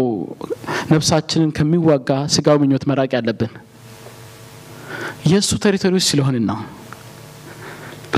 [0.93, 3.51] ነፍሳችንን ከሚዋጋ ስጋዊ ምኞት መራቅ ያለብን?
[5.31, 6.57] የእሱ territory ውስጥ ስለሆንን ነው።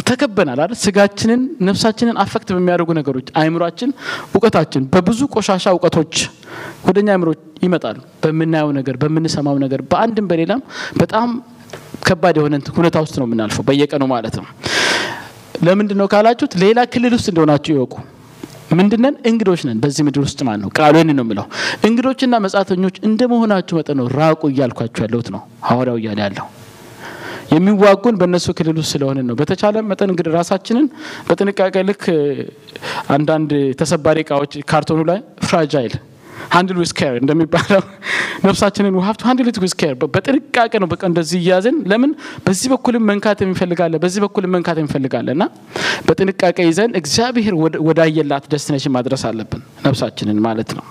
[0.03, 0.77] ተከበናል አይደል?
[0.81, 3.89] ስጋችንን ነፍሳችንን affect በሚያደርጉ ነገሮች አይምሯችን፣
[4.34, 6.13] እውቀታችን በብዙ ቆሻሻ እውቀቶች
[6.88, 7.29] ወደኛ አይምሮ
[7.63, 10.62] ይመጣሉ። በምናየው ነገር፣ በምንሰማው ነገር፣ በአንድም በሌላም
[11.01, 11.29] በጣም
[12.08, 14.47] ከባድ የሆነ ሁኔታ ውስጥ ነው የምናልፈው በየቀኑ ማለት ነው።
[15.65, 17.93] ለምንድን ነው ካላችሁት ሌላ ክልል ውስጥ እንደሆናችሁ ይወቁ።
[18.77, 19.15] ምንድነን?
[19.29, 21.45] እንግዶች ነን በዚህ ምድር ውስጥ ማለት ነው። ቃሉ ይህን ነው የምለው።
[21.88, 26.45] እንግዶችና መጻተኞች እንደ መሆናችሁ መጠን ነው ራቁ እያልኳችሁ ያለሁት ነው ሐዋርያው እያለ ያለው
[27.51, 30.88] የሚዋጉን በእነሱ ክልል ውስጥ ስለሆነ ነው። በተቻለ መጠን እንግዲህ ራሳችንን
[31.27, 32.03] በጥንቃቄ ልክ
[33.15, 35.95] አንዳንድ ተሰባሪ እቃዎች ካርቶኑ ላይ fragile
[36.53, 37.81] handle with care እንደሚባለው
[38.47, 42.12] ነፍሳችንን have to handle with care በጥንቃቄ ነው በቃ እንደዚህ እያዝን ለምን
[42.45, 45.45] በዚህ በኩልም መንካት የሚፈልግ አለ በዚህ በኩልም መንካት የሚፈልግ አለ እና
[46.08, 47.55] በጥንቃቄ ይዘን እግዚአብሔር
[47.88, 50.86] ወዳየላት destination ማድረስ አለብን ነፍሳችንን ማለት ነው።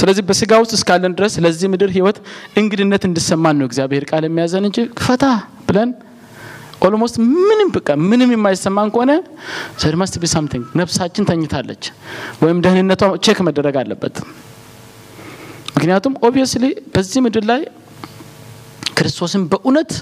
[0.00, 2.18] ስለዚህ በስጋ ውስጥ እስካለን ድረስ ለዚህ ምድር ህይወት
[2.60, 5.24] እንግድነት እንዲሰማን ነው እግዚአብሔር ቃል የሚያዘን እንጂ ፈታ
[5.70, 5.90] ብለን
[6.86, 9.12] almost ምንም በቃ ምንም የማይሰማን ከሆነ
[10.02, 11.82] must be something ነፍሳችን ተኝታለች
[12.42, 14.16] ወይም ደህንነቷ check መደረግ አለበት።
[15.74, 17.60] ምክንያቱም obviously በዚህ ምድር ላይ
[18.96, 19.92] ክርስቶስን በእውነት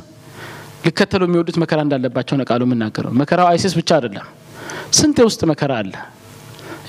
[0.84, 4.26] ሊከተሉ የሚወዱት መከራ እንዳለባቸው ነው ቃሉ የሚናገረው። መከራው አይሲስ ብቻ አይደለም፣
[4.98, 5.92] ስንት የውስጥ መከራ አለ።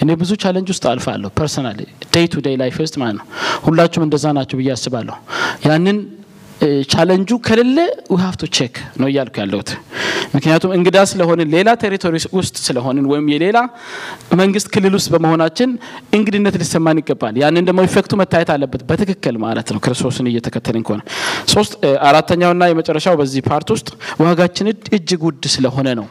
[0.04, 1.80] እኔ ብዙ challenge ውስጥ አልፋለሁ personally
[2.13, 3.26] day to day life ውስጥ ማለት ነው።
[3.65, 5.15] ሁላችሁም እንደዛ ናቸው ብዬ አስባለሁ።
[5.65, 5.98] ያንን
[6.91, 7.78] ቻለንጁ ከሌለ
[8.22, 9.69] have to check ነው እያልኩ ያለሁት።
[10.34, 13.58] ምክንያቱም እንግዳ ስለሆንን ሌላ territory ውስጥ ስለሆንን ወይም የሌላ
[14.41, 15.69] መንግስት ክልል ውስጥ በመሆናችን
[16.17, 21.02] እንግድነት ሊሰማን ይገባል። ያንን ደግሞ effect ኡ መታየት አለበት በትክክል ማለት ነው ክርስቶስን እየተከተልን ከሆነ።
[21.54, 21.74] ሶስት
[22.10, 23.89] አራተኛውና የመጨረሻው በዚህ part ውስጥ
[24.24, 26.08] ዋጋችን እጅግ ውድ ስለሆነ ነው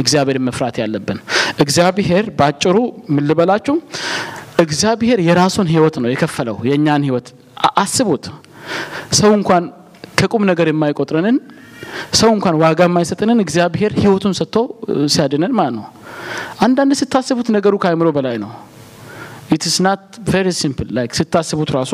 [0.00, 1.18] እግዚአብሔርን መፍራት ያለብን።
[1.64, 2.76] እግዚአብሔር ባጭሩ
[3.10, 3.26] ምን
[4.62, 7.28] እግዚአብሔር የራሱን ህይወት ነው የከፈለው የእኛን ህይወት
[7.82, 8.24] አስቡት።
[9.18, 9.64] ሰው እንኳን
[10.20, 11.36] ከቁም ነገር የማይቆጥረንን
[12.14, 14.56] ሰው እንኳን ዋጋ የማይሰጥንን እግዚአብሔር ህይወቱን ሰጥቶ
[15.12, 15.86] ሲያድነን ማለት ነው።
[16.60, 18.50] አንዳንድ ስታስቡት ነገሩ ከአእምሮ በላይ ነው።
[19.50, 21.92] it's not very simple like ስታስቡት ራሱ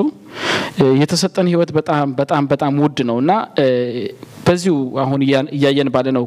[1.00, 3.32] የተሰጠን ህይወት በጣም በጣም በጣም ውድ ነው እና
[4.46, 5.20] በዚሁ አሁን
[5.56, 6.24] እያየን ባለነው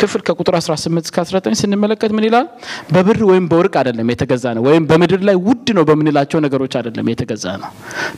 [0.00, 2.46] ክፍል ከቁጥር 18 እስከ 19 ስንመለከት ምን ይላል?
[2.94, 7.46] በብር ወይም በወርቅ አይደለም የተገዛ ነው፣ ወይም በምድር ላይ ውድ ነው በምንላቸው ነገሮች አይደለም የተገዛ
[7.62, 7.70] ነው።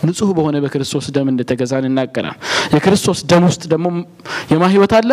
[0.07, 2.38] ንጹህ በሆነ በክርስቶስ ደም እንደተገዛን ይናገራል።
[2.75, 3.87] የክርስቶስ ደም ውስጥ ደግሞ
[4.53, 5.11] የማ ህይወት አለ?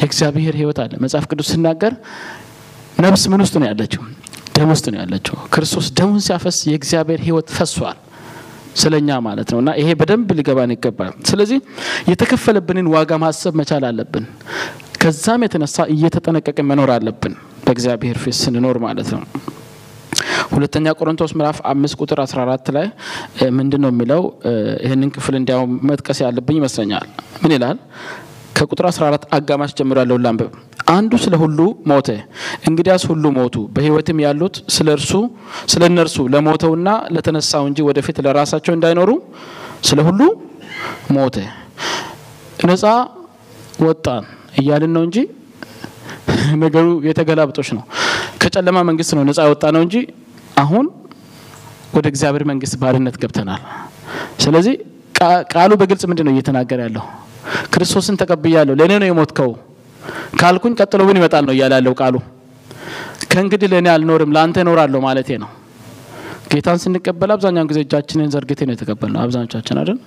[0.00, 1.92] የእግዚአብሔር ህይወት አለ። መጽሐፍ ቅዱስ ሲናገር
[3.00, 4.02] ነፍስ ምን ውስጥ ነው ያለችው?
[4.54, 7.96] ደም ውስጥ ነው ያለችው። ክርስቶስ ደሙን ሲያፈስ የእግዚአብሔር ህይወት ፈሷል
[8.76, 11.58] ስለኛ ማለት ነው እና ይሄ በደንብ ሊገባን ይገባል። ስለዚህ
[12.10, 14.24] የተከፈለብንን ዋጋ ማሰብ መቻል አለብን።
[15.00, 19.22] ከዛም የተነሳ እየተጠነቀቅን መኖር አለብን በእግዚአብሔር ፊት ስንኖር ማለት ነው።
[20.54, 22.86] ሁለተኛ ቆሮንቶስ ምዕራፍ አምስት ቁጥር 14 ላይ
[23.58, 24.22] ምንድን ነው የሚለው?
[24.84, 27.06] ይህንን ክፍል እንዲያውም መጥቀስ ያለብኝ ይመስለኛል።
[27.42, 27.78] ምን ይላል?
[28.56, 30.52] ከቁጥር 14 አጋማሽ ጀምሮ ያለውን ላንብብ።
[30.86, 31.58] አንዱ ስለ ሁሉ
[31.90, 32.08] ሞተ፣
[32.68, 35.12] እንግዲያስ ሁሉ ሞቱ። በህይወትም ያሉት ስለ እርሱ
[35.72, 39.10] ስለ እነርሱ ለሞተውና ለተነሳው እንጂ ወደፊት ለራሳቸው እንዳይኖሩ
[39.88, 40.20] ስለ ሁሉ
[41.16, 41.36] ሞተ።
[42.64, 42.84] ነፃ
[43.84, 44.24] ወጣን
[44.60, 45.16] እያልን ነው እንጂ
[46.62, 47.82] ነገሩ የተገላብጦች ነው።
[48.42, 49.96] ከጨለማ መንግስት ነው ነፃ ወጣ ነው እንጂ
[50.56, 50.86] አሁን
[51.94, 53.62] ወደ እግዚአብሔር መንግስት ባርነት ገብተናል።
[54.44, 54.74] ስለዚህ
[55.52, 57.04] ቃሉ በግልጽ ምንድን ነው እየተናገረ ያለው?
[57.72, 59.50] ክርስቶስን ተቀብያለሁ ለእኔ ነው የሞትከው
[60.40, 62.16] ካልኩኝ ቀጥሎ ምን ይመጣል ነው እያለ ያለው ቃሉ።
[63.32, 65.50] ከእንግዲህ ለእኔ አልኖርም ለአንተ እኖራለሁ ማለቴ ነው።
[66.52, 69.98] ጌታን ስንቀበል አብዛኛውን ጊዜ እጃችንን ዘርግተን ነው የተቀበልነው። አብዛኞቻችን አይደል?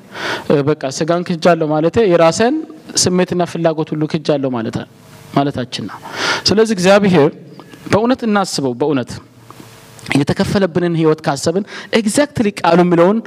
[0.69, 2.55] በቃ ስጋን ክጃለሁ ማለቴ የራሴን
[3.03, 4.49] ስሜትና ፍላጎት ሁሉ ክጃለሁ
[5.35, 5.97] ማለታችን ነው።
[6.47, 7.29] ስለዚህ እግዚአብሔር
[7.91, 9.11] በእውነት እናስበው። በእውነት
[10.17, 11.63] የተከፈለብንን ህይወት ካሰብን
[11.99, 13.17] exactly ቃሉ የሚለውን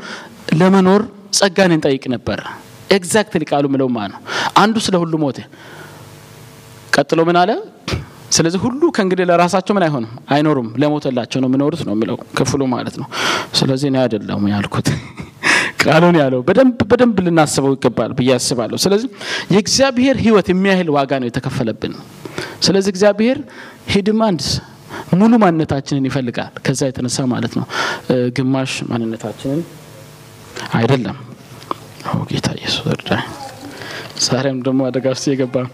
[0.61, 1.03] ለመኖር
[1.39, 2.41] ጸጋን እንጠይቅ ነበረ።
[2.91, 4.21] exactly ቃሉ የሚለው ማለት ነው።
[4.63, 5.39] አንዱ ስለ ሁሉ ሞተ።
[7.01, 7.51] ቀጥሎ ምን አለ?
[8.33, 13.07] ስለዚህ ሁሉ ከእንግዲህ ለራሳቸው ምን አይሆንም አይኖሩም፣ ለሞተላቸው ነው የሚኖሩት ነው የሚለው ክፍሉ ማለት ነው።
[13.61, 14.89] ስለዚህ እኔ አይደለሁም ያልኩት
[15.83, 19.09] ቃሉን ያለው በደንብ በደንብ ልናስበው ይገባል ብዬ አስባለሁ። ስለዚህ
[19.55, 21.95] የእግዚአብሔር ህይወት የሚያህል ዋጋ ነው የተከፈለብን።
[22.67, 23.39] ስለዚህ እግዚአብሔር
[23.91, 24.51] He demands
[25.15, 27.67] ሙሉ ማንነታችንን ይፈልጋል። ከዛ የተነሳ ማለት ነው
[28.37, 29.63] ግማሽ ማንነታችንን
[30.75, 31.19] አይደለም።
[32.31, 33.27] ጌታ ኢየሱስ እርዳኝ።
[34.25, 35.73] ዛሬም ደግሞ አደጋ ውስጥ የገባ ነው።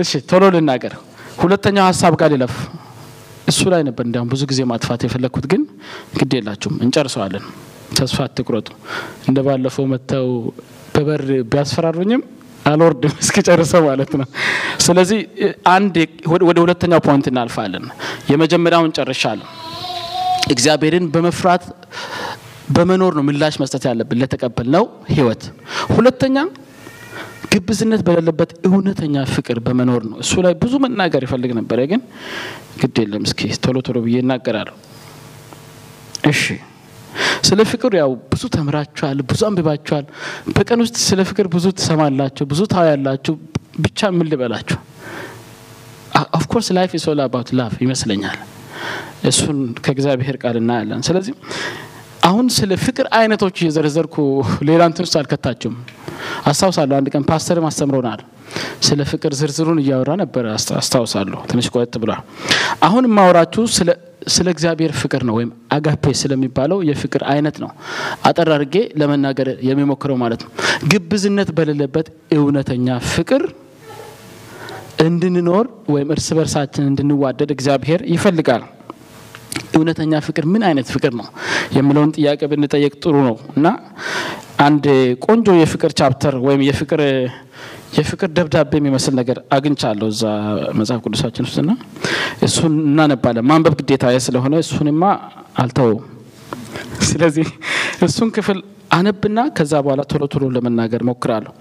[0.00, 0.94] እሺ ቶሎ ልናገር።
[1.42, 2.54] ሁለተኛው ሀሳብ ጋር ሊለፍ
[3.48, 5.62] እሱ ላይ ነበር እንዲያውም ብዙ ጊዜ ማጥፋት የፈለግኩት፣ ግን
[6.18, 7.44] ግድ የላችሁም እንጨርሰዋለን።
[7.96, 8.68] ተስፋ አትቁረጡ።
[9.28, 10.28] እንደ ባለፈው መጥተው
[10.94, 12.22] በበር ቢያስፈራሩኝም
[12.66, 14.26] አልወርድም እስኪጨርሰው ማለት ነው።
[14.80, 15.20] ስለዚህ
[15.72, 15.94] አንድ
[16.48, 17.84] ወደ ሁለተኛው ፖይንት እናልፋለን።
[18.30, 19.48] የመጀመሪያውን ጨርሻለሁ።
[20.50, 21.64] እግዚአብሔርን በመፍራት
[22.68, 25.42] በመኖር ነው ምላሽ መስጠት ያለብን ለተቀበልነው ሕይወት።
[25.90, 26.36] ሁለተኛ
[27.52, 32.00] ግብዝነት በሌለበት እውነተኛ ፍቅር በመኖር ነው። እሱ ላይ ብዙ መናገር ይፈልግ ነበረ፣ ግን
[32.80, 34.76] ግድ የለም እስኪ ቶሎ ቶሎ ብዬ እናገራለሁ።
[36.30, 36.42] እሺ
[37.48, 40.04] ስለ ፍቅር ያው ብዙ ተምራችኋል፣ ብዙ አንብባችኋል።
[40.56, 43.34] በቀን ውስጥ ስለ ፍቅር ብዙ ትሰማላችሁ፣ ብዙ ታያላችሁ።
[43.84, 44.78] ብቻ ምን ልበላችሁ፣
[46.38, 47.48] of course life is all about
[47.84, 48.38] ይመስለኛል።
[49.24, 51.34] እሱን ከእግዚአብሔር ቃል እናያለን። ስለዚህ
[52.24, 54.16] አሁን ስለ ፍቅር አይነቶች እየዘረዘርኩ
[54.68, 55.74] ሌላ እንትን ውስጥ አልከታችሁም።
[56.50, 58.20] አስታውሳለሁ አንድ ቀን ፓስተርም አስተምሮናል።
[58.86, 62.20] ስለ ፍቅር ዝርዝሩን እያወራ ነበር አስታውሳለሁ። ትንሽ ቆየት ብሏል።
[62.82, 63.62] አሁን የማወራችሁ
[64.34, 67.70] ስለ እግዚአብሔር ፍቅር ነው፣ ወይም አጋፔ ስለሚባለው የፍቅር አይነት ነው።
[68.24, 68.50] አጠር
[68.94, 70.52] ለመናገር የሚሞክረው ማለት ነው።
[70.92, 73.44] ግብዝነት በሌለበት እውነተኛ ፍቅር
[75.04, 78.62] እንድንኖር ወይም እርስ በርሳችን እንድንዋደድ እግዚአብሔር ይፈልጋል።
[79.76, 81.26] እውነተኛ ፍቅር ምን አይነት ፍቅር ነው
[81.76, 83.66] የሚለውን ጥያቄ ብንጠየቅ ጥሩ ነው እና
[84.64, 84.84] አንድ
[85.26, 87.00] ቆንጆ የፍቅር ቻፕተር ወይም የፍቅር
[87.98, 90.22] የፍቅር ደብዳቤ የሚመስል ነገር አግኝቻለሁ እዛ
[90.78, 91.72] መጽሐፍ ቅዱሳችን ውስጥና
[92.42, 95.02] እሱን እናነባለን። ማንበብ ግዴታ ስለሆነ እሱንማ
[95.58, 96.02] አልተወውም።
[97.08, 97.48] ስለዚህ
[98.06, 98.58] እሱን ክፍል
[98.90, 101.52] አነብና ከዛ በኋላ ቶሎ ቶሎ ለመናገር ሞክራለሁ።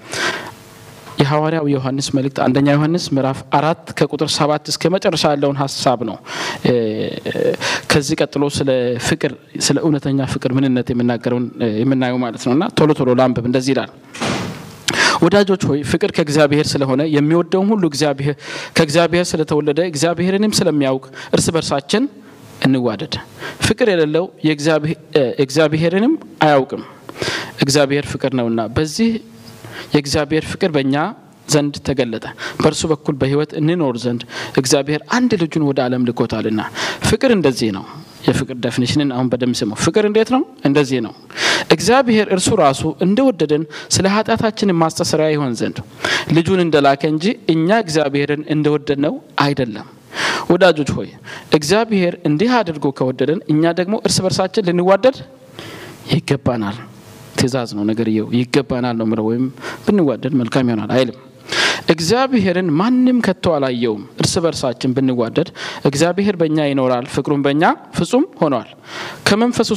[1.22, 6.18] የሐዋርያው ዮሐንስ መልእክት አንደኛ ዮሐንስ ምዕራፍ አራት ከቁጥር ሰባት እስከ መጨረሻ ያለውን ሀሳብ ነው።
[7.92, 8.70] ከዚህ ቀጥሎ ስለ
[9.08, 9.34] ፍቅር
[9.66, 10.88] ስለ እውነተኛ ፍቅር ምንነት
[11.82, 13.92] የምናየው ማለት ነው እና ቶሎ ቶሎ ላንብብ። እንደዚህ ይላል።
[15.24, 17.84] ወዳጆች ሆይ ፍቅር ከእግዚአብሔር ስለሆነ የሚወደውም ሁሉ
[18.78, 22.04] ከእግዚአብሔር ስለተወለደ እግዚአብሔርንም ስለሚያውቅ እርስ በርሳችን
[22.66, 23.14] እንዋደድ።
[23.68, 24.26] ፍቅር የሌለው
[25.44, 26.14] እግዚአብሔርንም
[26.46, 26.84] አያውቅም፣
[27.64, 29.10] እግዚአብሔር ፍቅር ነውና። በዚህ
[29.94, 30.96] የእግዚአብሔር ፍቅር በእኛ
[31.48, 32.26] ዘንድ ተገለጠ፣
[32.60, 34.22] በእርሱ በኩል በሕይወት እንኖር ዘንድ
[34.60, 36.62] እግዚአብሔር አንድ ልጁን ወደ ዓለም ልኮታልና።
[37.10, 37.86] ፍቅር እንደዚህ ነው።
[38.28, 40.42] የፍቅር ዴፊኒሽንን አሁን በደንብ ስሙ። ፍቅር እንዴት ነው?
[40.68, 41.14] እንደዚህ ነው።
[41.74, 43.64] እግዚአብሔር እርሱ ራሱ እንደወደደን
[43.96, 45.78] ስለ ኃጢአታችን ማስተሰሪያ ይሆን ዘንድ
[46.36, 49.88] ልጁን እንደላከ እንጂ እኛ እግዚአብሔርን እንደወደድነው አይደለም።
[50.50, 51.10] ወዳጆች ሆይ
[51.58, 55.18] እግዚአብሔር እንዲህ አድርጎ ከወደደን እኛ ደግሞ እርስ በርሳችን ልንዋደድ
[56.14, 56.78] ይገባናል።
[57.44, 59.46] ትእዛዝ ነው ነገርየው። ይገባናል ነው ምለው ወይም
[59.86, 61.20] ብንዋደድ መልካም ይሆናል አይልም።
[61.94, 65.48] እግዚአብሔርን ማንም ከቶ አላየውም። እርስ በርሳችን ብንዋደድ
[65.86, 67.64] እግዚአብሔር በእኛ ይኖራል፣ ፍቅሩን በእኛ
[67.98, 68.70] ፍጹም ሆኗል።
[69.28, 69.70] ከመንፈሱ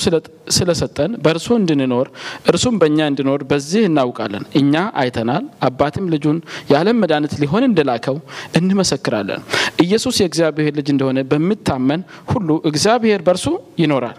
[0.56, 2.08] ስለሰጠን በእርሱ እንድንኖር
[2.50, 6.38] እርሱም በእኛ እንዲኖር በዚህ እናውቃለን። እኛ አይተናል፣ አባትም ልጁን
[6.72, 8.18] የዓለም መድኃኒት ሊሆን እንደላከው
[8.60, 9.42] እንመሰክራለን።
[9.84, 12.02] ኢየሱስ የእግዚአብሔር ልጅ እንደሆነ በሚታመን
[12.32, 13.46] ሁሉ እግዚአብሔር በእርሱ
[13.78, 14.16] ይኖራል፣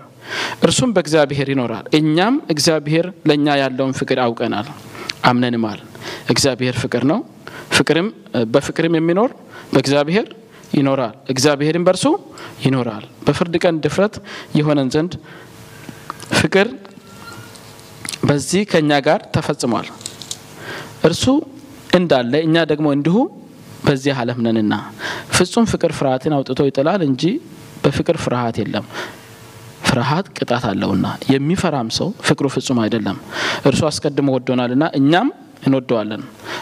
[0.64, 4.68] እርሱም በእግዚአብሔር ይኖራል። እኛም እግዚአብሔር ለእኛ ያለውን ፍቅር አውቀናል
[5.30, 5.80] አምነንማል።
[6.30, 7.20] እግዚአብሔር ፍቅር ነው።
[7.78, 8.08] ፍቅርም
[8.54, 9.32] በፍቅርም የሚኖር
[9.74, 10.28] በእግዚአብሔር
[10.74, 12.06] ይኖራል፣ እግዚአብሔርም በእርሱ
[12.66, 14.16] ይኖራል። በፍርድ ቀን ድፍረት
[14.58, 15.14] የሆነን ዘንድ
[16.40, 16.68] ፍቅር
[18.24, 19.88] በዚህ ከእኛ ጋር ተፈጽሟል።
[21.08, 21.26] እርሱ
[21.98, 23.18] እንዳለ እኛ ደግሞ እንዲሁ
[23.86, 24.74] በዚህ ዓለም ነንና።
[25.36, 27.24] ፍጹም ፍቅር ፍርሃትን አውጥቶ ይጥላል እንጂ
[27.84, 28.86] በፍቅር ፍርሃት የለም።
[29.84, 33.18] ፍርሃት ቅጣት አለውና የሚፈራም ሰው ፍቅሩ ፍጹም አይደለም።
[33.70, 35.28] እርሱ አስቀድሞ ወዶናልና እኛም
[35.64, 36.22] እንወደዋለን።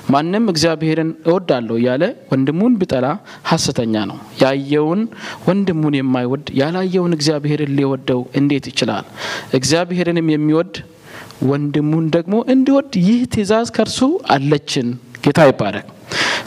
[0.10, 3.06] ማንም እግዚአብሔርን እወዳለሁ እያለ ወንድሙን ቢጠላ
[3.50, 5.02] ሐሰተኛ ነው። ያየውን
[5.48, 9.06] ወንድሙን የማይወድ ያላየውን እግዚአብሔርን ሊወደው እንዴት ይችላል?
[9.60, 10.74] እግዚአብሔርንም የሚወድ
[11.50, 14.00] ወንድሙን ደግሞ እንዲወድ ይህ ትእዛዝ ከእርሱ
[14.36, 14.88] አለችን።
[15.26, 15.88] ጌታ ይባረክ።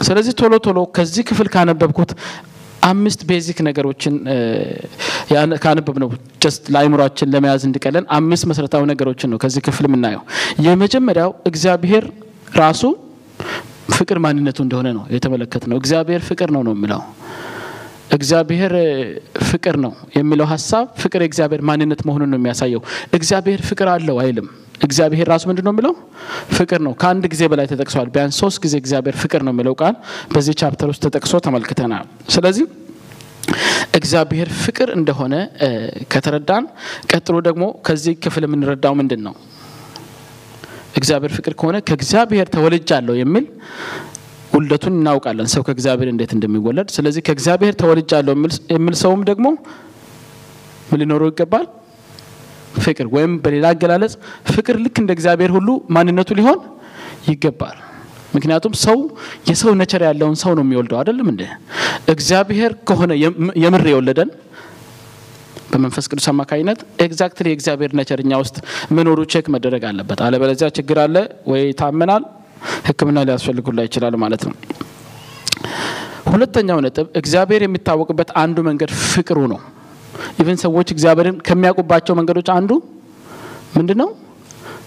[0.01, 2.11] ስለዚህ ቶሎ ቶሎ ከዚህ ክፍል ካነበብኩት
[2.83, 4.15] አምስት ቤዚክ ነገሮችን
[5.63, 6.09] ካነበብነው
[6.43, 10.21] just ለአይምሯችን ለመያዝ እንዲቀለን አምስት መሰረታዊ ነገሮችን ነው ከዚህ ክፍል የምናየው።
[10.65, 12.05] የመጀመሪያው እግዚአብሔር
[12.59, 12.83] ራሱ
[13.97, 17.01] ፍቅር ማንነቱ እንደሆነ ነው የተመለከትነው። እግዚአብሔር ፍቅር ነው ነው የሚለው
[18.11, 18.73] እግዚአብሔር
[19.49, 22.81] ፍቅር ነው የሚለው ሀሳብ ፍቅር የእግዚአብሔር ማንነት መሆኑን ነው የሚያሳየው።
[23.13, 24.47] እግዚአብሔር ፍቅር አለው አይልም።
[24.81, 25.93] እግዚአብሔር ራሱ ምንድን ነው የሚለው
[26.57, 29.95] ፍቅር ነው። ከአንድ ጊዜ በላይ ተጠቅሷል። ቢያንስ ሶስት ጊዜ እግዚአብሔር ፍቅር ነው የሚለው ቃል
[30.33, 32.05] በዚህ chapter ውስጥ ተጠቅሶ ተመልክተናል።
[32.35, 32.65] ስለዚህ
[33.99, 35.35] እግዚአብሔር ፍቅር እንደሆነ
[36.11, 36.65] ከተረዳን
[37.11, 39.33] ቀጥሎ ደግሞ ከዚህ ክፍል የምንረዳው ምንድን ነው?
[40.99, 43.45] እግዚአብሔር ፍቅር ከሆነ ከእግዚአብሔር ተወልጃለሁ የሚል
[44.53, 48.33] ውልደቱን እናውቃለን። ሰው ከእግዚአብሔር እንዴት እንደሚወለድ። ስለዚህ ከእግዚአብሔር ተወልጃለሁ
[48.73, 49.47] የሚል ሰውም ደግሞ
[50.89, 51.65] ምን ሊኖረው ይገባል?
[52.79, 54.13] ፍቅር ወይም በሌላ አገላለጽ
[54.51, 56.59] ፍቅር ልክ እንደ እግዚአብሔር ሁሉ ማንነቱ ሊሆን
[57.29, 57.77] ይገባል።
[58.35, 58.97] ምክንያቱም ሰው
[59.49, 61.43] የሰው nature ያለውን ሰው ነው የሚወልደው አይደለም እንደ
[62.13, 63.11] እግዚአብሔር ከሆነ
[63.63, 64.29] የምር የወለደን
[65.71, 68.55] በመንፈስ ቅዱስ አማካኝነት exactly የእግዚአብሔር nature እኛ ውስጥ
[68.95, 71.15] መኖሩ check መደረግ አለበት። አለበለዚያ ችግር አለ
[71.51, 72.23] ወይ ታመናል፣
[72.87, 74.55] ሕክምና ሊያስፈልገን ይችላል ማለት ነው።
[76.31, 79.59] ሁለተኛው ነጥብ እግዚአብሔር የሚታወቅበት አንዱ መንገድ ፍቅሩ ነው።
[80.41, 82.71] even ሰዎች እግዚአብሔርን ከሚያውቁባቸው መንገዶች አንዱ
[83.75, 84.09] ምንድን ነው?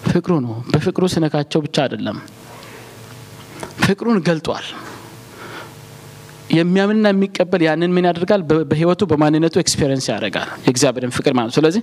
[0.09, 2.17] ፍቅሩ ነው። በፍቅሩ ስነካቸው ብቻ አይደለም፣
[3.83, 4.65] ፍቅሩን ገልጧል።
[6.53, 8.41] የሚያምንና የሚቀበል ያንን ምን ያደርጋል?
[8.69, 11.81] በህይወቱ በማንነቱ experience ያደርጋል የእግዚአብሔርን ፍቅር ማለት ስለዚህ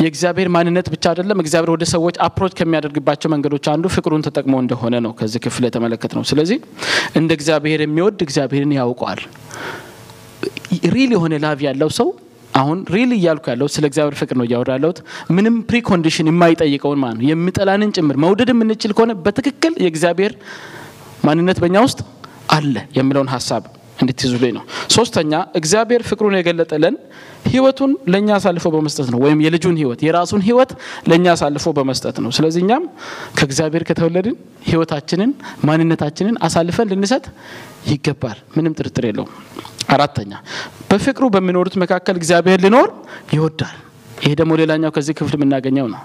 [0.00, 5.12] የእግዚአብሔር ማንነት ብቻ አይደለም፣ እግዚአብሔር ወደ ሰዎች approach ከሚያደርግባቸው መንገዶች አንዱ ፍቅሩን ተጠቅሞ እንደሆነ ነው
[5.18, 6.58] ከዚህ ክፍል የተመለከትነው። ስለዚህ
[7.20, 9.20] እንደ እግዚአብሔር የሚወድ እግዚአብሔርን ያውቀዋል።
[10.94, 12.08] real የሆነ love ያለው ሰው
[12.54, 14.98] አሁን real እያልኩ ያለው ስለ እግዚአብሔር ፍቅር ነው እያወራ ያለሁት።
[15.36, 20.32] ምንም precondition የማይጠይቀውን ማለት ነው የሚጠላንን ጭምር መውደድ የምንችል ከሆነ በትክክል የእግዚአብሔር
[21.24, 22.00] ማንነት በእኛ ውስጥ
[22.52, 23.64] አለ የሚለውን ሀሳብ
[23.98, 26.94] እንድትይዙልኝ ነው። ሶስተኛ እግዚአብሔር ፍቅሩን የገለጠለን
[27.44, 30.70] ህይወቱን ለእኛ አሳልፎ በመስጠት ነው። ወይም የልጁን ህይወት የራሱን ህይወት
[31.10, 32.84] ለእኛ አሳልፎ በመስጠት ነው። ስለዚህ እኛም
[33.38, 34.36] ከእግዚአብሔር ከተወለድን
[34.68, 35.30] ህይወታችንን
[35.68, 37.24] ማንነታችንን አሳልፈን ልንሰጥ
[37.90, 39.32] ይገባል። ምንም ጥርጥር የለውም።
[39.90, 40.32] አራተኛ
[40.90, 42.88] በፍቅሩ በሚኖሩት መካከል እግዚአብሔር ሊኖር
[43.34, 43.76] ይወዳል።
[44.22, 46.00] ይሄ ደግሞ ሌላኛው ከዚህ ክፍል የምናገኘው ነው።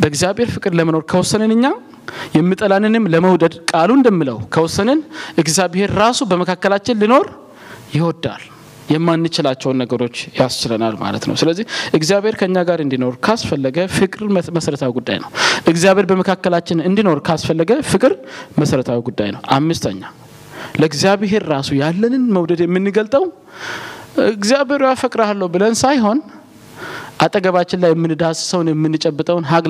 [0.00, 1.66] በእግዚአብሔር ፍቅር ለመኖር ከወሰንን እኛ
[2.36, 4.98] የሚጠላንንም ለመውደድ ቃሉ እንደምለው ከወሰንን
[5.38, 7.26] እግዚአብሔር ራሱ በመካከላችን ሊኖር
[7.96, 8.42] ይወዳል።
[8.88, 14.22] የማንችላቸውን ነገሮች ያስችለናል ማለት ነው። ስለዚህ እግዚአብሔር ከእኛ ጋር እንዲኖር ካስፈለገ ፍቅር
[14.56, 15.30] መሰረታዊ ጉዳይ ነው።
[15.68, 18.14] እግዚአብሔር በመካከላችን እንዲኖር ካስፈለገ ፍቅር
[18.60, 20.02] መሰረታዊ ጉዳይ ነው። አምስተኛ
[20.80, 23.24] ለእግዚአብሔር ራሱ ያለንን መውደድ የምንገልጠው
[24.32, 26.18] እግዚአብሔር ያፈቅርሃለሁ ብለን ሳይሆን
[27.24, 29.66] አጠገባችን ላይ የምንዳስሰውን የምንጨብጠውን ሀግ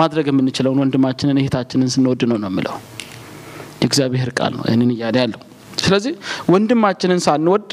[0.00, 2.76] ማድረግ የምንችለውን ወንድማችንን እህታችንን ስንወድ ነው ነው የምለው
[3.82, 5.40] የእግዚአብሔር ቃል ነው ይህንን እያለ ያለው።
[5.80, 6.12] ስለዚህ
[6.52, 7.66] ወንድማችንን ሳንወድ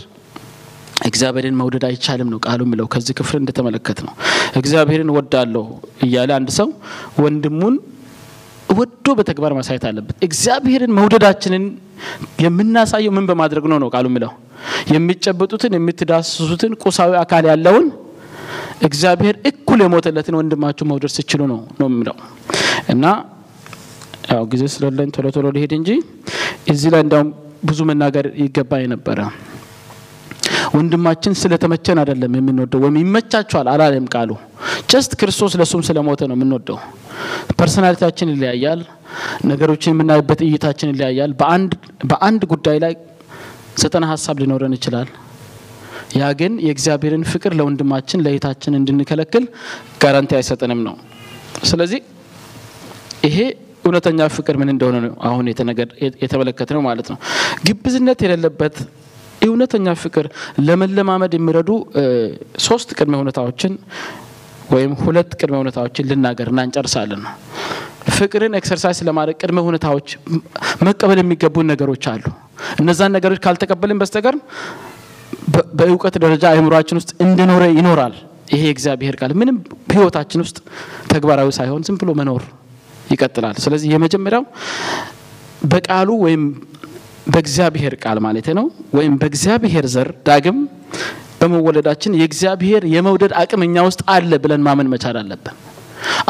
[1.02, 4.14] እግዚአብሔርን መውደድ አይቻልም ነው ቃሉ የሚለው። ከዚህ ክፍል እንደተመለከት ነው
[4.60, 5.66] እግዚአብሔርን ወዳለሁ
[6.06, 6.70] እያለ አንድ ሰው
[7.24, 7.76] ወንድሙን
[8.72, 11.64] ወዶ በተግባር ማሳየት አለበት። እግዚአብሔርን መውደዳችንን
[12.46, 14.32] የምናሳየው ምን በማድረግ ነው ነው ቃሉ የሚለው
[14.92, 17.86] የሚጨበጡትን የምትዳስሱትን ቁሳዊ አካል ያለውን
[18.88, 22.16] እግዚአብሔር እኩል የሞተለትን ወንድማችሁ መውደድ ስችሉ ነው ነው የሚለው
[22.94, 23.06] እና
[24.32, 25.90] ያው ጊዜ ስለሌለኝ ቶሎ ቶሎ ሊሄድ እንጂ
[26.72, 27.30] እዚህ ላይ እንዲያውም
[27.70, 29.20] ብዙ መናገር ይገባ የነበረ
[30.72, 34.32] ወንድማችን ስለተመቸን አይደለም የምንወደው፣ ወይም ይመቻቸዋል አላለም ቃሉ።
[34.92, 36.78] just ክርስቶስ ለእሱም ስለሞተ ነው የምንወደው።
[37.60, 38.82] personality ያችን ይለያያል።
[39.50, 41.32] ነገሮችን የምናይበት እይታችን ይለያያል።
[42.12, 42.94] በአንድ ጉዳይ ላይ
[43.82, 45.10] ዘጠና ሀሳብ ሊኖረን ይችላል።
[46.18, 49.44] ያ ግን የእግዚአብሔርን ፍቅር ለወንድማችን ለእህታችን እንድንከለክል
[50.02, 50.96] guarantee አይሰጠንም ነው።
[51.70, 52.00] ስለዚህ
[53.28, 53.38] ይሄ
[53.86, 55.46] እውነተኛ ፍቅር ምን እንደሆነ ነው አሁን
[56.24, 57.18] የተመለከትነው ማለት ነው።
[57.68, 58.76] ግብዝነት የሌለበት
[59.42, 60.26] እውነተኛ ፍቅር
[60.68, 61.70] ለመለማመድ የሚረዱ
[62.66, 63.74] ሶስት ቅድመ ሁኔታዎችን
[64.70, 67.24] ወይም ሁለት ቅድመ ሁኔታዎችን ልናገርና እንጨርሳለን።
[68.16, 70.08] ፍቅርን exercise ለማድረግ ቅድመ ሁኔታዎች
[70.88, 72.24] መቀበል የሚገቡን ነገሮች አሉ።
[72.82, 74.36] እነዛን ነገሮች ካልተቀበልን በስተቀር
[75.78, 78.16] በእውቀት ደረጃ አእምሯችን ውስጥ እንደኖረ ይኖራል።
[78.52, 79.58] ይሄ የእግዚአብሔር ቃል ምንም
[79.90, 80.58] በህይወታችን ውስጥ
[81.12, 82.44] ተግባራዊ ሳይሆን ዝም ብሎ መኖር
[83.12, 84.44] ይቀጥላል። ስለዚህ የመጀመሪያው
[85.72, 86.44] በቃሉ ወይም
[87.28, 88.66] በእግዚአብሔር ቃል ማለት ነው
[88.98, 90.58] ወይም በእግዚአብሔር ዘር ዳግም
[91.40, 95.56] በመወለዳችን የእግዚአብሔር የመውደድ አቅም እኛ ውስጥ አለ ብለን ማመን መቻል አለብን።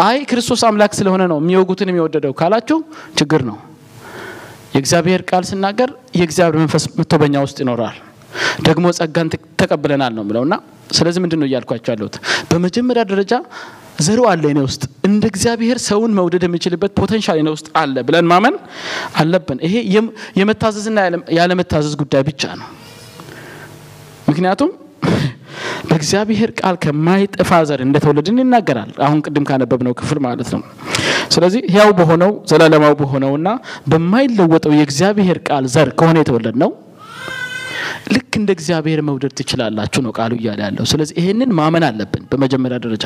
[0.04, 2.78] አይ ክርስቶስ አምላክ ስለሆነ ነው የሚወጉትን የሚወደደው ካላችሁ
[3.20, 3.58] ችግር ነው።
[4.76, 5.90] የእግዚአብሔር ቃል ስናገር
[6.20, 7.98] የእግዚአብሔር መንፈስ መጥቶ በእኛ ውስጥ ይኖራል።
[8.68, 9.30] ደግሞ ጸጋን
[9.62, 10.56] ተቀብለናል ነው የሚለው እና
[10.92, 12.16] ስለዚህ ምንድን ነው እያልኳቸው ያለሁት
[12.50, 13.34] በመጀመሪያ ደረጃ
[14.00, 18.56] ዘሩ አለ እኔ ውስጥ እንደ እግዚአብሔር ሰውን መውደድ የሚችልበት ፖቴንሻል እኔ ውስጥ አለ ብለን ማመን
[19.22, 19.76] አለብን። ይሄ
[20.40, 20.98] የመታዘዝና
[21.38, 22.70] ያለመታዘዝ ጉዳይ ብቻ ነው።
[24.28, 24.72] ምክንያቱም
[25.90, 30.62] በእግዚአብሔር ቃል ከማይጠፋ ዘር እንደተወለድን ይናገራል። አሁን ቅድም ካነበብነው ክፍል ማለት ነው።
[31.34, 33.50] ስለዚህ ሕያው በሆነው ዘላለማዊ በሆነውና
[33.92, 36.72] በማይለወጠው የእግዚአብሔር ቃል ዘር ከሆነ የተወለድ ነው
[38.14, 43.06] ልክ እንደ እግዚአብሔር መውደድ ትችላላችሁ ነው ቃሉ እያለ ያለው። ስለዚህ ይህንን ማመን አለብን። በመጀመሪያ ደረጃ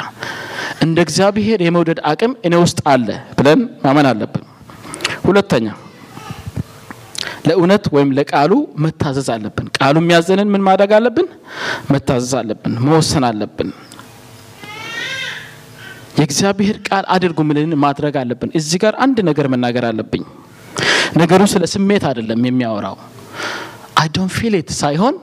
[0.86, 3.08] እንደ እግዚአብሔር የመውደድ አቅም እኔ ውስጥ አለ
[3.38, 4.46] ብለን ማመን አለብን።
[5.26, 5.68] ሁለተኛ
[7.48, 8.52] ለእውነት ወይም ለቃሉ
[8.84, 11.28] መታዘዝ አለብን። ቃሉ የሚያዘንን ምን ማድረግ አለብን?
[11.92, 13.70] መታዘዝ አለብን፣ መወሰን አለብን።
[16.20, 20.24] የእግዚአብሔር ቃል አድርጉ ምልን ማድረግ አለብን። እዚህ ጋር አንድ ነገር መናገር አለብኝ።
[21.22, 22.96] ነገሩ ስለ ስሜት አይደለም የሚያወራው
[23.96, 25.16] I don't feel it ሳይሆን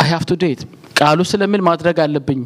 [0.00, 0.60] I have to do it
[0.98, 2.40] ቃሉ ስለሚል ማድረግ አለብኝ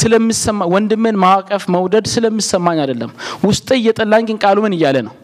[0.00, 3.10] ስለሚሰማ ወንድምን ማቀፍ መውደድ ስለሚሰማኝ አይደለም።
[3.46, 5.14] ውስጤ እየጠላኝ ግን ቃሉ ምን እያለ ነው?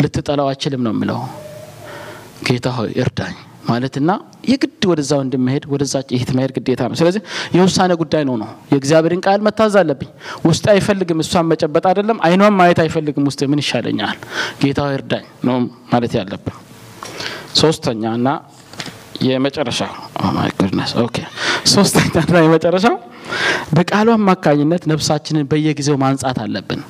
[0.00, 1.18] ልትጠላው አትችልም ነው የሚለው።
[2.46, 3.34] ጌታ ሆይ እርዳኝ
[3.68, 4.10] ማለትና
[4.50, 7.20] የግድ ወደዛ ወንድም መሄድ ወደዛ እህት መሄድ ግዴታ ነው። ስለዚህ
[7.56, 10.10] የውሳኔ ጉዳይ ነው ነው የእግዚአብሔርን ቃል መታዘዝ አለብኝ።
[10.48, 14.16] ውስጥ አይፈልግም፣ እሷን መጨበጥ አይደለም፣ አይኗን ማየት አይፈልግም። ውስጥ ምን ይሻለኛል?
[14.62, 15.56] ጌታ እርዳኝ ነው
[15.92, 16.56] ማለት ያለብን።
[17.60, 18.28] ሶስተኛ እና
[19.26, 19.80] የመጨረሻ
[21.02, 21.16] okay
[21.72, 22.96] ሶስተኛ እና የመጨረሻው
[23.76, 26.80] በቃሉ አማካኝነት ነፍሳችንን በየጊዜው ማንጻት አለብን።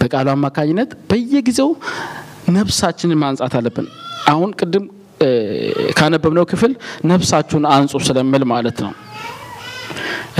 [0.00, 1.70] በቃሉ አማካኝነት በየጊዜው
[2.56, 3.86] ነፍሳችንን ማንጻት አለብን።
[4.32, 4.84] አሁን ቅድም
[5.98, 6.72] ካነበብነው ክፍል
[7.06, 8.92] ነፍሳችሁን አንጹ ስለሚል ማለት ነው።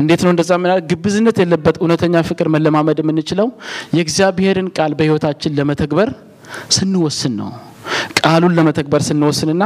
[0.01, 0.51] እንዴት ነው እንደዛ?
[0.63, 3.49] ምን ግብዝነት የሌለበት እውነተኛ ፍቅር መለማመድ የምንችለው
[3.97, 6.11] የእግዚአብሔርን ቃል በሕይወታችን ለመተግበር
[6.77, 7.51] ስንወስን ነው።
[8.21, 9.65] ቃሉን ለመተግበር ስንወስንና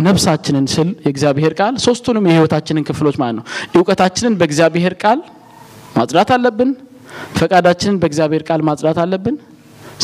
[0.00, 3.44] ነፍሳችንን ስል የእግዚአብሔር ቃል ሶስቱንም የሕይወታችንን ክፍሎች ማለት ነው።
[3.76, 5.18] እውቀታችንን በእግዚአብሔር ቃል
[5.96, 6.70] ማጽዳት አለብን።
[7.38, 9.36] ፈቃዳችንን በእግዚአብሔር ቃል ማጽዳት አለብን።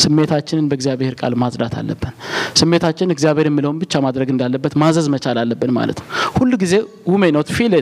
[0.01, 2.13] ስሜታችንን በእግዚአብሔር ቃል ማጽዳት አለብን።
[2.59, 6.73] ስሜታችን እግዚአብሔር የሚለውን ብቻ ማድረግ እንዳለበት ማዘዝ መቻል አለብን ማለት ነው። ሁሉ ጊዜ
[7.15, 7.73] may not feel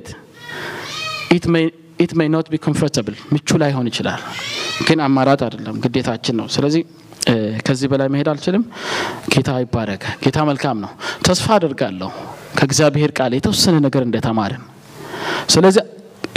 [1.99, 4.21] it may not be comfortable ምቹ ላይሆን ይችላል፣
[4.87, 6.81] ግን አማራጭ አይደለም፣ ግዴታችን ነው። ስለዚህ
[7.65, 8.63] ከዚህ በላይ መሄድ አልችልም።
[9.33, 10.91] ጌታ ይባረክ። ጌታ መልካም ነው።
[11.25, 12.09] ተስፋ አደርጋለሁ
[12.57, 14.63] ከእግዚአብሔር ቃል የተወሰነ ነገር እንደተማርን።
[15.49, 15.83] ስለዚህ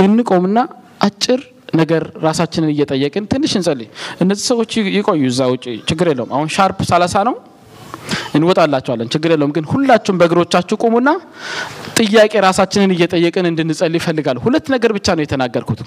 [0.05, 0.59] እንቆምና
[1.07, 1.41] አጭር
[1.75, 3.89] ነገር ራሳችንን እየጠየቅን ትንሽ እንጸልይ።
[4.23, 7.35] እነዚህ ሰዎች ይቆዩ እዛ ውጭ ችግር የለውም። አሁን sharp ሰላሳ ነው
[8.37, 11.09] እንወጣላቸዋለን፣ ችግር የለውም። ግን ሁላችሁም በእግሮቻችሁ ቁሙና
[11.99, 15.81] ጥያቄ ራሳችንን እየጠየቅን እንድንጸልይ ይፈልጋሉ። ሁለት ነገር ብቻ ነው የተናገርኩት።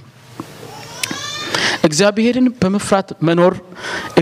[1.88, 3.54] እግዚአብሔርን በመፍራት መኖር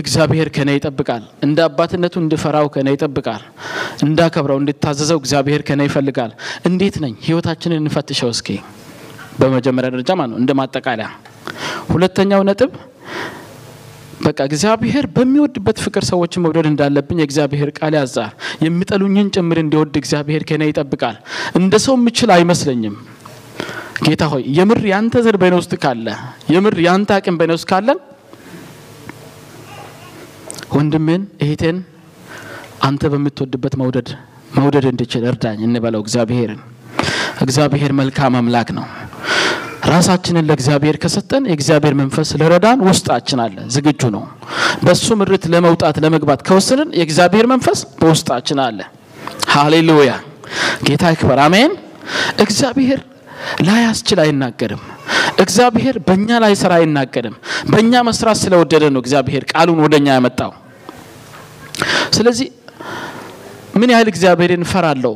[0.00, 3.42] እግዚአብሔር ከኔ ይጠብቃል። እንደ አባትነቱ እንድፈራው ከኔ ይጠብቃል።
[4.04, 6.32] እንዳከብረው እንድታዘዘው እግዚአብሔር ከኔ ይፈልጋል።
[6.68, 7.14] እንዴት ነኝ?
[7.26, 8.48] ህይወታችንን እንፈትሸው እስኪ
[9.40, 11.08] በመጀመሪያ ደረጃ ማለት ነው እንደ ማጠቃለያ።
[11.90, 12.72] ሁለተኛው ነጥብ
[14.20, 18.32] በቃ እግዚአብሔር በሚወድበት ፍቅር ሰዎችን መውደድ እንዳለብኝ የእግዚአብሔር ቃል ያዛል።
[18.64, 21.16] የሚጠሉኝን ጭምር እንዲወድ እግዚአብሔር ከኔ ይጠብቃል።
[21.60, 22.96] እንደ ሰው የምችል አይመስለኝም።
[24.00, 26.06] ጌታ ሆይ የምር ያንተ ዘር በእኔ ውስጥ ካለ
[26.52, 27.88] የምር ያንተ አቅም በእኔ ውስጥ ካለ
[30.74, 31.78] ወንድሜን እህቴን
[32.88, 34.08] አንተ በምትወድበት መውደድ
[34.56, 36.60] መውደድ እንድችል እርዳኝ እንበለው እግዚአብሔርን።
[37.44, 38.86] እግዚአብሔር መልካም አምላክ ነው።
[39.90, 44.24] ራሳችንን ለእግዚአብሔር ከሰጠን የእግዚአብሔር መንፈስ ለረዳን ውስጣችን አለ፣ ዝግጁ ነው።
[44.84, 48.80] በሱ ምርት ለመውጣት ለመግባት ከወሰንን የእግዚአብሔር መንፈስ በውስጣችን አለ።
[49.54, 50.10] ሃሌሉያ!
[50.86, 51.72] ጌታ ይክበር። አሜን።
[52.44, 53.00] እግዚአብሔር
[53.66, 54.82] ላያስችል አይናገርም።
[55.42, 57.36] እግዚአብሔር በእኛ ላይ ስራ አይናገርም።
[57.70, 60.52] በእኛ መስራት ስለወደደ ነው እግዚአብሔር ቃሉን ወደኛ ያመጣው።
[62.16, 62.48] ስለዚህ
[63.74, 65.12] ምን ያህል እግዚአብሔርን እፈራለሁ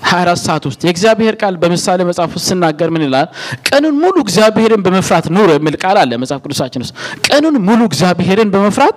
[0.00, 3.26] 24 ሰዓት ውስጥ የእግዚአብሔር ቃል በምሳሌ መጽሐፍ ውስጥ ስናገር ምን ይላል?
[3.68, 6.94] ቀኑን ሙሉ እግዚአብሔርን በመፍራት ኑር የሚል ቃል አለ መጽሐፍ ቅዱሳችን ውስጥ።
[7.26, 8.96] ቀኑን ሙሉ እግዚአብሔርን በመፍራት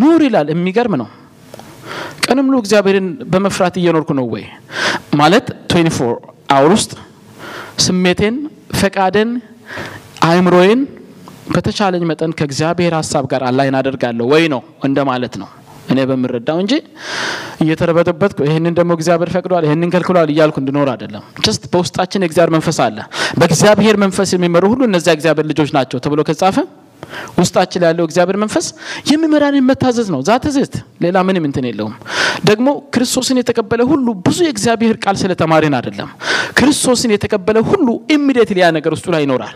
[0.00, 1.08] ኑር ይላል። የሚገርም ነው።
[2.26, 4.44] ቀኑን ሙሉ እግዚአብሔርን በመፍራት እየኖርኩ ነው ወይ
[5.20, 6.16] ማለት 24
[6.54, 6.92] hour ውስጥ
[7.78, 8.36] ስሜቴን፣
[8.78, 9.30] ፈቃዴን፣
[10.26, 10.80] አእምሮዬን
[11.54, 15.48] በተቻለኝ መጠን ከእግዚአብሔር ሀሳብ ጋር align አደርጋለሁ ወይ ነው እንደማለት ነው
[15.92, 16.72] እኔ በምረዳው እንጂ
[17.62, 22.98] እየተረበተበትኩ ይህንን ደግሞ እግዚአብሔር ፈቅዷል ይህንን ከልክሏል እያልኩ እንድኖር አይደለም። just በውስጣችን የእግዚአብሔር መንፈስ አለ።
[23.40, 26.56] በእግዚአብሔር መንፈስ የሚመሩ ሁሉ እነዚያ እግዚአብሔር ልጆች ናቸው ተብሎ ከተጻፈ
[27.38, 28.66] ውስጣችን ያለው እግዚአብሔር መንፈስ
[29.10, 31.94] የሚመራንን መታዘዝ ነው። that's it ሌላ ምንም እንትን የለውም።
[32.44, 36.10] ደግሞ ክርስቶስን የተቀበለ ሁሉ ብዙ የእግዚአብሔር ቃል ስለተማርን አይደለም።
[36.58, 39.54] ክርስቶስን የተቀበለ ሁሉ immediately ያ ነገር ውስጡ ላይ ይኖራል።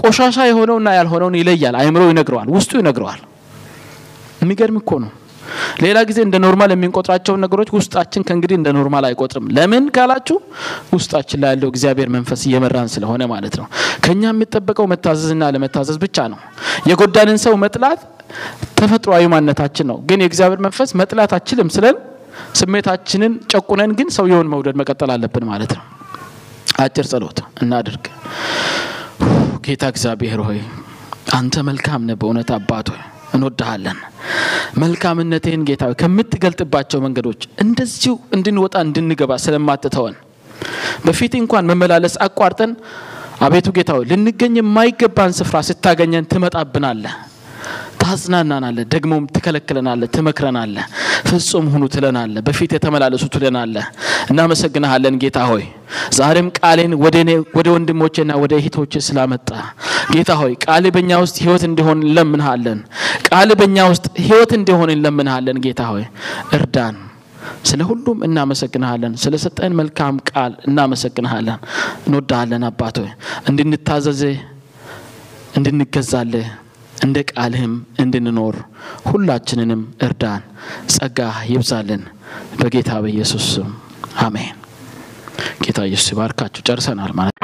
[0.00, 3.20] ቆሻሻ የሆነውና ያልሆነውን ይለያል። አይምሮ ይነግረዋል፣ ውስጡ ይነግረዋል።
[4.42, 5.10] የሚገርም እኮ ነው።
[5.82, 10.36] ሌላ ጊዜ እንደ normal የምንቆጥራቸውን ነገሮች ውስጣችን ከእንግዲህ እንደ normal አይቆጥርም። ለምን ካላችሁ
[10.94, 13.66] ውስጣችን ላይ ያለው እግዚአብሔር መንፈስ እየመራን ስለሆነ ማለት ነው።
[14.04, 16.40] ከኛ የሚጠበቀው መታዘዝና ለመታዘዝ ብቻ ነው።
[16.90, 18.00] የጎዳንን ሰው መጥላት
[18.78, 21.96] ተፈጥሯዊ ማንነታችን ነው። ግን የእግዚአብሔር መንፈስ መጥላት አችልም ስለን
[22.58, 25.84] ስሜታችንን ጨቁነን ግን ሰውየውን መውደድ መቀጠል አለብን ማለት ነው።
[26.82, 28.04] አጭር ጸሎት እናድርግ።
[29.66, 30.60] ጌታ እግዚአብሔር ሆይ
[31.34, 33.98] አንተ መልካም ነህ። በእውነት አባት ሆይ እንወድሃለን።
[34.82, 40.14] መልካምነትህን ጌታ ከምትገልጥባቸው መንገዶች እንደዚሁ እንድንወጣ እንድንገባ ስለማትተወን
[41.06, 42.72] በፊት እንኳን መመላለስ አቋርጠን
[43.46, 47.14] አቤቱ ጌታ ሆይ ልንገኝ የማይገባን ስፍራ ስታገኘን ትመጣብናለህ፣
[48.02, 50.84] ታጽናናናለህ፣ ደግሞም ትከለክለናለህ፣ ትመክረናለህ፣
[51.28, 53.86] ፍጹም ሁኑ ትለናለህ፣ በፊት የተመላለሱ ትለናለህ።
[54.32, 55.64] እናመሰግንሃለን ጌታ ሆይ
[56.18, 56.92] ዛሬም ቃሌን
[57.56, 59.48] ወደ ወንድሞቼና ወደ እህቶቼ ስላመጣ
[60.14, 62.78] ጌታ ሆይ ቃል በእኛ ውስጥ ህይወት እንዲሆን እንለምንሃለን።
[63.28, 66.04] ቃል በእኛ ውስጥ ህይወት እንዲሆን እንለምንሃለን። ጌታ ሆይ
[66.56, 66.96] እርዳን፣
[67.68, 71.58] ስለ ሁሉም እናመሰግንሃለን። ስለ ሰጠን መልካም ቃል እናመሰግንሃለን።
[72.06, 73.10] እንወዳሃለን አባት ሆይ
[73.50, 74.36] እንድንታዘዝህ
[75.58, 76.48] እንድንገዛልህ
[77.02, 78.56] እንደ ቃልህም እንድንኖር
[79.08, 80.42] ሁላችንንም እርዳን።
[80.94, 81.18] ጸጋ
[81.50, 82.02] ይብዛልን።
[82.60, 83.70] በጌታ በኢየሱስ ስም
[84.24, 84.56] አሜን።
[85.64, 87.36] ጌታ ኢየሱስ ይባርካችሁ። ጨርሰናል ማለት